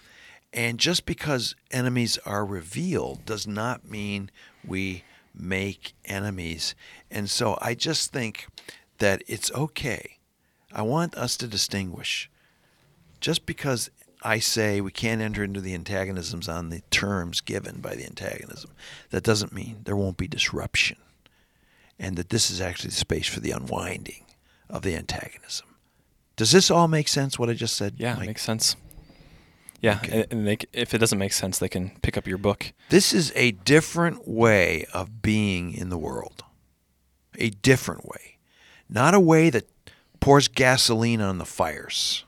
And 0.51 0.79
just 0.79 1.05
because 1.05 1.55
enemies 1.71 2.17
are 2.25 2.45
revealed 2.45 3.25
does 3.25 3.47
not 3.47 3.89
mean 3.89 4.31
we 4.65 5.03
make 5.35 5.93
enemies. 6.05 6.75
And 7.09 7.29
so 7.29 7.57
I 7.61 7.73
just 7.73 8.11
think 8.11 8.47
that 8.99 9.23
it's 9.27 9.51
okay. 9.51 10.17
I 10.73 10.81
want 10.81 11.15
us 11.15 11.37
to 11.37 11.47
distinguish. 11.47 12.29
Just 13.21 13.45
because 13.45 13.89
I 14.21 14.39
say 14.39 14.81
we 14.81 14.91
can't 14.91 15.21
enter 15.21 15.43
into 15.43 15.61
the 15.61 15.73
antagonisms 15.73 16.49
on 16.49 16.69
the 16.69 16.81
terms 16.91 17.41
given 17.41 17.79
by 17.79 17.95
the 17.95 18.05
antagonism, 18.05 18.71
that 19.11 19.23
doesn't 19.23 19.53
mean 19.53 19.81
there 19.83 19.95
won't 19.95 20.17
be 20.17 20.27
disruption. 20.27 20.97
And 21.99 22.17
that 22.17 22.29
this 22.29 22.49
is 22.49 22.59
actually 22.59 22.89
the 22.89 22.95
space 22.95 23.27
for 23.27 23.39
the 23.39 23.51
unwinding 23.51 24.25
of 24.69 24.81
the 24.81 24.95
antagonism. 24.95 25.67
Does 26.35 26.51
this 26.51 26.71
all 26.71 26.87
make 26.87 27.07
sense, 27.07 27.37
what 27.37 27.49
I 27.49 27.53
just 27.53 27.75
said? 27.77 27.95
Yeah, 27.97 28.15
Mike? 28.15 28.27
makes 28.27 28.41
sense. 28.41 28.75
Yeah, 29.81 29.99
Okay. 30.03 30.21
and, 30.23 30.31
and 30.31 30.47
they, 30.47 30.57
if 30.73 30.93
it 30.93 30.97
doesn't 30.97 31.19
make 31.19 31.33
sense, 31.33 31.59
they 31.59 31.69
can 31.69 31.91
pick 32.01 32.17
up 32.17 32.25
your 32.25 32.37
book. 32.39 32.71
This 32.89 33.13
is 33.13 33.31
a 33.35 33.51
different 33.51 34.27
way 34.27 34.85
of 34.93 35.21
being 35.21 35.73
in 35.73 35.89
the 35.89 35.97
world. 35.97 36.43
A 37.37 37.49
different 37.51 38.05
way. 38.05 38.37
Not 38.89 39.13
a 39.13 39.19
way 39.19 39.49
that 39.49 39.67
pours 40.23 40.47
gasoline 40.47 41.19
on 41.19 41.37
the 41.37 41.43
fires 41.43 42.23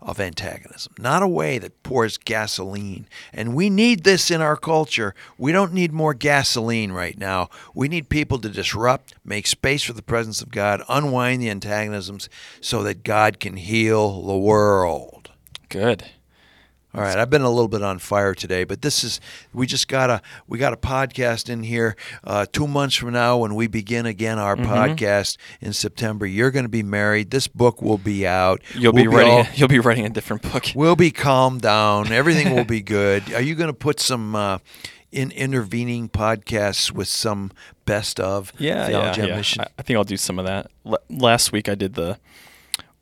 of 0.00 0.18
antagonism. 0.18 0.92
Not 0.98 1.22
a 1.22 1.28
way 1.28 1.58
that 1.58 1.80
pours 1.84 2.18
gasoline. 2.18 3.06
And 3.32 3.54
we 3.54 3.70
need 3.70 4.02
this 4.02 4.32
in 4.32 4.40
our 4.42 4.56
culture. 4.56 5.14
We 5.38 5.52
don't 5.52 5.72
need 5.72 5.92
more 5.92 6.12
gasoline 6.12 6.90
right 6.90 7.16
now. 7.16 7.48
We 7.72 7.86
need 7.86 8.08
people 8.08 8.40
to 8.40 8.48
disrupt, 8.48 9.14
make 9.24 9.46
space 9.46 9.84
for 9.84 9.92
the 9.92 10.02
presence 10.02 10.42
of 10.42 10.50
God, 10.50 10.82
unwind 10.88 11.40
the 11.40 11.50
antagonisms 11.50 12.28
so 12.60 12.82
that 12.82 13.04
God 13.04 13.38
can 13.38 13.56
heal 13.56 14.22
the 14.22 14.36
world. 14.36 15.30
Good. 15.68 16.06
All 16.92 17.00
right, 17.02 17.16
I've 17.16 17.30
been 17.30 17.42
a 17.42 17.50
little 17.50 17.68
bit 17.68 17.82
on 17.82 18.00
fire 18.00 18.34
today, 18.34 18.64
but 18.64 18.82
this 18.82 19.04
is 19.04 19.20
we 19.52 19.66
just 19.66 19.86
got 19.86 20.10
a 20.10 20.20
we 20.48 20.58
got 20.58 20.72
a 20.72 20.76
podcast 20.76 21.48
in 21.48 21.62
here. 21.62 21.94
Uh, 22.24 22.46
two 22.50 22.66
months 22.66 22.96
from 22.96 23.12
now, 23.12 23.38
when 23.38 23.54
we 23.54 23.68
begin 23.68 24.06
again 24.06 24.38
our 24.40 24.56
Mm-hmm. 24.56 24.72
podcast 24.72 25.36
in 25.60 25.72
September, 25.72 26.26
you're 26.26 26.50
going 26.50 26.64
to 26.64 26.68
be 26.70 26.82
married. 26.82 27.30
This 27.30 27.46
book 27.46 27.80
will 27.80 27.96
be 27.98 28.26
out. 28.26 28.60
You'll 28.74 28.92
We'll 28.92 29.04
be 29.04 29.08
writing. 29.08 29.32
all- 29.32 29.46
you'll 29.54 29.68
be 29.68 29.78
writing 29.78 30.04
a 30.04 30.10
different 30.10 30.42
book. 30.42 30.64
We'll 30.74 30.96
be 30.96 31.12
calmed 31.12 31.60
down. 31.62 32.10
Everything 32.10 32.54
will 32.56 32.64
be 32.64 32.80
good. 32.98 33.32
Are 33.34 33.40
you 33.42 33.54
going 33.54 33.68
to 33.68 33.72
put 33.72 34.00
some 34.00 34.34
uh, 34.34 34.58
in 35.12 35.30
intervening 35.30 36.08
podcasts 36.08 36.90
with 36.90 37.06
some 37.08 37.52
best 37.84 38.18
of 38.18 38.52
Yeah, 38.58 38.86
theology 38.88 39.20
yeah, 39.20 39.26
yeah. 39.28 39.36
mission? 39.36 39.64
I 39.78 39.82
think 39.82 39.96
I'll 39.96 40.02
do 40.04 40.16
some 40.16 40.40
of 40.40 40.46
that. 40.46 40.70
L- 40.84 40.98
last 41.08 41.52
week 41.52 41.68
I 41.68 41.76
did 41.76 41.94
the 41.94 42.18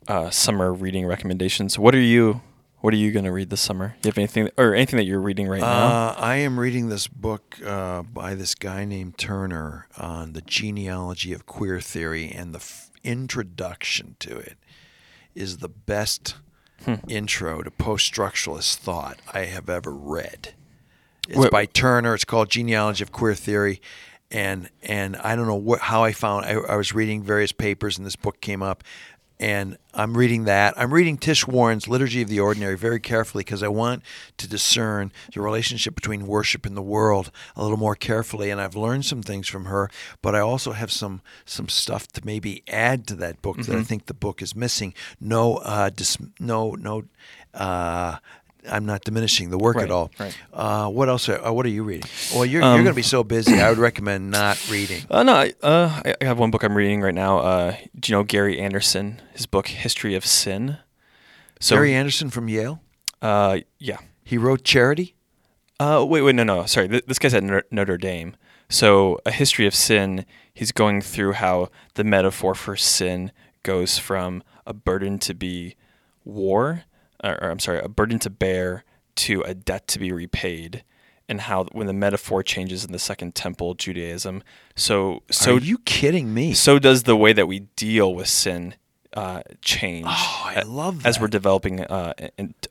uh, 0.07 0.29
summer 0.29 0.71
reading 0.71 1.07
recommendations. 1.07 1.79
What 1.79 1.95
are 1.95 1.99
you? 1.99 2.41
What 2.81 2.93
are 2.93 2.97
you 2.97 3.11
going 3.11 3.25
to 3.25 3.31
read 3.31 3.49
this 3.49 3.59
summer? 3.61 3.95
You 4.03 4.07
have 4.09 4.17
anything 4.17 4.49
or 4.57 4.73
anything 4.73 4.97
that 4.97 5.03
you're 5.03 5.19
reading 5.19 5.47
right 5.49 5.59
now? 5.59 5.67
Uh, 5.67 6.15
I 6.17 6.35
am 6.37 6.57
reading 6.59 6.87
this 6.87 7.07
book 7.07 7.57
uh, 7.65 8.03
by 8.03 8.35
this 8.35 8.55
guy 8.55 8.85
named 8.85 9.17
Turner 9.17 9.87
on 9.97 10.31
the 10.31 10.41
genealogy 10.41 11.33
of 11.33 11.45
queer 11.45 11.81
theory, 11.81 12.31
and 12.31 12.53
the 12.53 12.59
f- 12.59 12.89
introduction 13.03 14.15
to 14.19 14.37
it 14.37 14.57
is 15.35 15.57
the 15.57 15.69
best 15.69 16.35
Hmm. 16.85 16.93
intro 17.09 17.61
to 17.61 17.69
post-structuralist 17.71 18.77
thought 18.77 19.19
I 19.33 19.41
have 19.41 19.69
ever 19.69 19.91
read. 19.93 20.53
It's 21.27 21.37
Wait- 21.37 21.51
by 21.51 21.65
Turner. 21.65 22.13
It's 22.15 22.23
called 22.23 22.49
Genealogy 22.49 23.03
of 23.03 23.11
Queer 23.11 23.35
Theory, 23.35 23.81
and 24.31 24.69
and 24.81 25.17
I 25.17 25.35
don't 25.35 25.45
know 25.47 25.55
what 25.55 25.81
how 25.81 26.05
I 26.05 26.13
found. 26.13 26.45
I, 26.45 26.53
I 26.53 26.77
was 26.77 26.93
reading 26.93 27.21
various 27.21 27.51
papers, 27.51 27.97
and 27.97 28.05
this 28.07 28.15
book 28.15 28.39
came 28.39 28.63
up, 28.63 28.85
and 29.39 29.77
I'm 29.93 30.17
reading 30.17 30.43
that. 30.45 30.73
I'm 30.77 30.93
reading 30.93 31.17
Tish 31.17 31.47
Warren's 31.47 31.87
Liturgy 31.87 32.21
of 32.21 32.27
the 32.27 32.41
Ordinary 32.41 32.75
very 32.75 32.99
carefully 32.99 33.43
because 33.43 33.63
I 33.63 33.69
want 33.69 34.03
to 34.37 34.47
discern 34.49 35.11
the 35.33 35.41
relationship 35.41 35.95
between 35.95 36.27
worship 36.27 36.65
and 36.65 36.75
the 36.75 36.81
world 36.81 37.31
a 37.55 37.61
little 37.61 37.77
more 37.77 37.95
carefully. 37.95 38.49
And 38.49 38.59
I've 38.59 38.75
learned 38.75 39.05
some 39.05 39.21
things 39.23 39.47
from 39.47 39.65
her, 39.65 39.89
but 40.21 40.35
I 40.35 40.39
also 40.39 40.73
have 40.73 40.91
some 40.91 41.21
some 41.45 41.69
stuff 41.69 42.07
to 42.09 42.21
maybe 42.25 42.63
add 42.67 43.07
to 43.07 43.15
that 43.15 43.41
book 43.41 43.57
that 43.63 43.75
I 43.75 43.83
think 43.83 44.05
the 44.07 44.13
book 44.13 44.41
is 44.41 44.55
missing. 44.55 44.93
No, 45.19 45.57
uh, 45.57 45.89
dis- 45.89 46.17
no, 46.39 46.71
no. 46.71 47.05
Uh, 47.53 48.17
I'm 48.71 48.85
not 48.85 49.03
diminishing 49.03 49.49
the 49.49 49.57
work 49.57 49.75
Right, 49.77 49.85
at 49.85 49.91
all. 49.91 50.11
right. 50.19 50.35
Uh, 50.53 50.87
what 50.89 51.09
else? 51.09 51.27
Are, 51.29 51.43
uh, 51.47 51.51
what 51.51 51.65
are 51.65 51.69
you 51.69 51.83
reading? 51.83 52.09
Well, 52.33 52.45
you're, 52.45 52.63
Um, 52.63 52.75
you're 52.75 52.83
going 52.83 52.93
to 52.93 52.95
be 52.95 53.01
so 53.01 53.23
busy. 53.23 53.59
I 53.59 53.69
would 53.69 53.77
recommend 53.77 54.31
not 54.31 54.57
reading. 54.69 55.03
Uh, 55.09 55.23
no, 55.23 55.33
I- 55.33 55.53
uh, 55.61 56.01
I 56.21 56.25
have 56.25 56.37
one 56.39 56.51
book 56.51 56.63
I'm 56.63 56.75
reading 56.75 57.01
right 57.01 57.13
now. 57.13 57.39
Uh, 57.39 57.75
do 57.99 58.11
you 58.11 58.17
know 58.17 58.23
Gary 58.23 58.59
Anderson? 58.59 59.21
His 59.33 59.45
book 59.45 59.67
History 59.67 60.15
of 60.15 60.25
Sin. 60.25 60.77
So, 61.59 61.75
Gary 61.75 61.93
Anderson 61.93 62.29
from 62.29 62.47
Yale. 62.47 62.81
uh, 63.21 63.59
yeah. 63.79 63.97
He 64.23 64.37
wrote 64.37 64.63
Charity. 64.63 65.15
Uh, 65.79 66.05
wait, 66.07 66.21
wait, 66.21 66.35
no, 66.35 66.43
no, 66.43 66.65
sorry. 66.65 66.87
Th- 66.87 67.05
This 67.05 67.19
guy's 67.19 67.33
at 67.33 67.43
Notre 67.71 67.97
Dame. 67.97 68.35
So, 68.69 69.19
a 69.25 69.31
history 69.31 69.65
of 69.65 69.73
sin. 69.73 70.25
He's 70.53 70.71
going 70.71 71.01
through 71.01 71.33
how 71.33 71.69
the 71.95 72.03
metaphor 72.03 72.53
for 72.53 72.75
sin 72.75 73.31
goes 73.63 73.97
from 73.97 74.43
a 74.67 74.73
burden 74.73 75.17
to 75.19 75.33
be 75.33 75.75
war, 76.23 76.83
or, 77.23 77.41
or 77.43 77.49
I'm 77.49 77.59
sorry, 77.59 77.79
a 77.79 77.89
burden 77.89 78.19
to 78.19 78.29
bear 78.29 78.83
to 79.15 79.41
a 79.41 79.53
debt 79.53 79.87
to 79.89 79.99
be 79.99 80.11
repaid, 80.11 80.83
and 81.27 81.41
how 81.41 81.65
when 81.73 81.87
the 81.87 81.93
metaphor 81.93 82.41
changes 82.43 82.85
in 82.85 82.91
the 82.91 82.99
Second 82.99 83.35
Temple 83.35 83.73
Judaism. 83.75 84.43
So, 84.75 85.23
so 85.29 85.55
are 85.55 85.59
you 85.59 85.79
kidding 85.79 86.33
me? 86.33 86.53
so 86.53 86.79
does 86.79 87.03
the 87.03 87.15
way 87.17 87.33
that 87.33 87.47
we 87.47 87.59
deal 87.75 88.13
with 88.15 88.27
sin 88.27 88.75
uh, 89.13 89.41
change 89.61 90.05
Oh, 90.07 90.41
I 90.45 90.61
love 90.61 91.05
as 91.05 91.19
we're 91.19 91.27
developing 91.27 91.81
uh, 91.81 92.13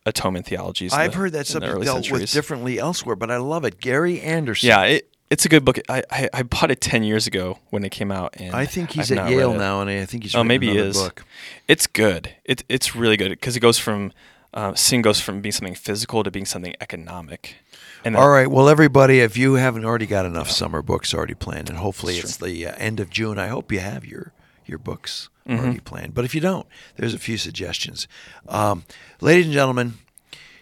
atonement 0.06 0.46
theologies. 0.46 0.92
I've 0.92 1.12
the- 1.12 1.18
heard 1.18 1.32
that 1.32 1.46
subject 1.46 1.82
dealt 1.82 2.10
with 2.10 2.30
differently 2.30 2.78
elsewhere, 2.78 3.16
but 3.16 3.30
I 3.30 3.36
love 3.38 3.64
it. 3.64 3.80
Gary 3.80 4.20
Anderson. 4.20 4.68
Yeah, 4.68 4.82
it, 4.84 5.10
it's 5.30 5.44
a 5.44 5.48
good 5.48 5.64
book. 5.64 5.78
I, 5.88 6.02
I 6.10 6.28
I 6.32 6.42
bought 6.44 6.70
it 6.70 6.80
ten 6.80 7.02
years 7.02 7.26
ago 7.26 7.58
when 7.70 7.84
it 7.84 7.90
came 7.90 8.10
out, 8.10 8.34
and 8.38 8.54
I 8.54 8.64
think 8.64 8.92
he's 8.92 9.12
I've 9.12 9.18
at 9.18 9.30
Yale 9.30 9.52
now, 9.52 9.82
and 9.82 9.90
I 9.90 10.06
think 10.06 10.22
he's 10.22 10.34
Oh, 10.34 10.42
maybe 10.44 10.68
he 10.70 10.78
is. 10.78 10.96
book. 10.96 11.24
It's 11.66 11.86
good. 11.86 12.34
It 12.44 12.64
it's 12.68 12.96
really 12.96 13.16
good 13.18 13.30
because 13.30 13.54
it 13.56 13.60
goes 13.60 13.78
from 13.78 14.12
uh, 14.54 14.74
sin 14.74 15.02
goes 15.02 15.20
from 15.20 15.40
being 15.40 15.52
something 15.52 15.74
physical 15.74 16.22
to 16.24 16.30
being 16.30 16.46
something 16.46 16.74
economic. 16.80 17.56
And 18.04 18.16
All 18.16 18.28
right. 18.30 18.48
Well, 18.50 18.68
everybody, 18.68 19.20
if 19.20 19.36
you 19.36 19.54
haven't 19.54 19.84
already 19.84 20.06
got 20.06 20.24
enough 20.24 20.50
summer 20.50 20.82
books 20.82 21.12
already 21.12 21.34
planned, 21.34 21.68
and 21.68 21.78
hopefully 21.78 22.16
it's 22.16 22.36
the 22.36 22.66
uh, 22.66 22.74
end 22.76 23.00
of 23.00 23.10
June, 23.10 23.38
I 23.38 23.48
hope 23.48 23.70
you 23.72 23.80
have 23.80 24.04
your 24.04 24.32
your 24.66 24.78
books 24.78 25.28
Mm-hmm. 25.48 25.64
already 25.64 25.80
planned. 25.80 26.12
But 26.12 26.26
if 26.26 26.34
you 26.34 26.42
don't, 26.42 26.66
there's 26.96 27.14
a 27.14 27.18
few 27.18 27.38
suggestions. 27.38 28.06
Um, 28.50 28.84
ladies 29.22 29.46
and 29.46 29.54
gentlemen, 29.54 29.94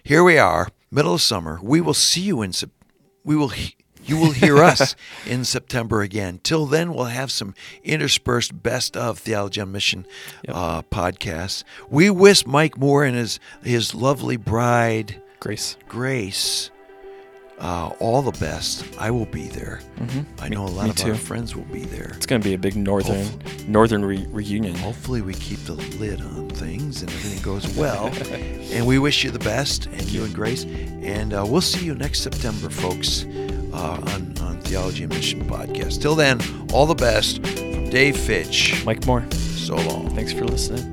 here 0.05 0.23
we 0.23 0.39
are, 0.39 0.69
middle 0.93 1.15
of 1.15 1.21
summer. 1.21 1.59
We 1.61 1.81
will 1.81 1.93
see 1.93 2.21
you 2.21 2.41
in 2.41 2.53
we 3.25 3.35
will 3.35 3.49
he- 3.49 3.75
you 4.07 4.17
will 4.17 4.33
hear 4.33 4.59
us 4.59 4.95
in 5.27 5.45
September 5.45 6.03
again. 6.03 6.41
Till 6.43 6.67
then, 6.67 6.95
we'll 6.95 7.07
have 7.07 7.31
some 7.31 7.55
interspersed 7.85 8.63
best 8.63 8.97
of 8.97 9.19
Theology 9.19 9.61
on 9.61 9.73
Mission 9.73 10.07
uh, 10.49 10.83
podcasts. 10.83 11.65
We 11.89 12.11
wish 12.11 12.47
Mike 12.47 12.79
Moore 12.79 13.05
and 13.05 13.17
his 13.17 13.41
his 13.63 13.95
lovely 13.95 14.37
bride 14.37 15.23
Grace. 15.41 15.77
Grace 15.89 16.71
uh, 17.59 17.91
all 18.01 18.23
the 18.23 18.39
best. 18.39 18.85
I 18.99 19.11
will 19.11 19.27
be 19.27 19.49
there. 19.49 19.81
I 20.41 20.49
know 20.49 20.65
a 20.65 20.69
lot 20.69 20.89
of 21.01 21.09
our 21.09 21.15
friends 21.15 21.57
will 21.57 21.65
be 21.65 21.85
there. 21.85 22.13
It's 22.17 22.27
going 22.27 22.41
to 22.41 22.47
be 22.49 22.55
a 22.55 22.59
big 22.59 22.77
northern 22.77 23.27
northern 23.67 24.05
re- 24.05 24.27
reunion. 24.31 24.75
Hopefully, 24.77 25.23
we 25.23 25.35
keep 25.35 25.59
the 25.61 25.75
lid 25.99 26.21
on 26.21 26.51
things 26.51 27.03
and 27.03 27.11
everything 27.11 27.43
goes 27.43 27.67
well. 27.77 28.07
and 28.73 28.87
we 28.87 28.99
wish 28.99 29.25
you 29.25 29.31
the 29.31 29.39
best, 29.39 29.87
and 29.87 30.03
you 30.11 30.25
and 30.25 30.35
Grace. 30.35 30.65
And 30.65 31.33
uh, 31.33 31.45
we'll 31.47 31.61
see 31.61 31.85
you 31.87 31.95
next 31.95 32.21
September, 32.21 32.69
folks, 32.69 33.25
uh, 33.73 34.01
on, 34.15 34.37
on 34.41 34.61
Theology 34.63 35.05
and 35.05 35.13
Mission 35.15 35.45
Podcast. 35.49 36.01
Till 36.03 36.15
then, 36.15 36.41
all 36.73 36.87
the 36.87 36.95
best 36.95 37.47
from 37.47 37.89
Dave 37.91 38.17
Fitch. 38.17 38.85
Mike 38.85 39.07
Moore, 39.07 39.25
So 39.33 39.77
long. 39.77 40.11
thanks 40.15 40.33
for 40.33 40.45
listening. 40.45 40.93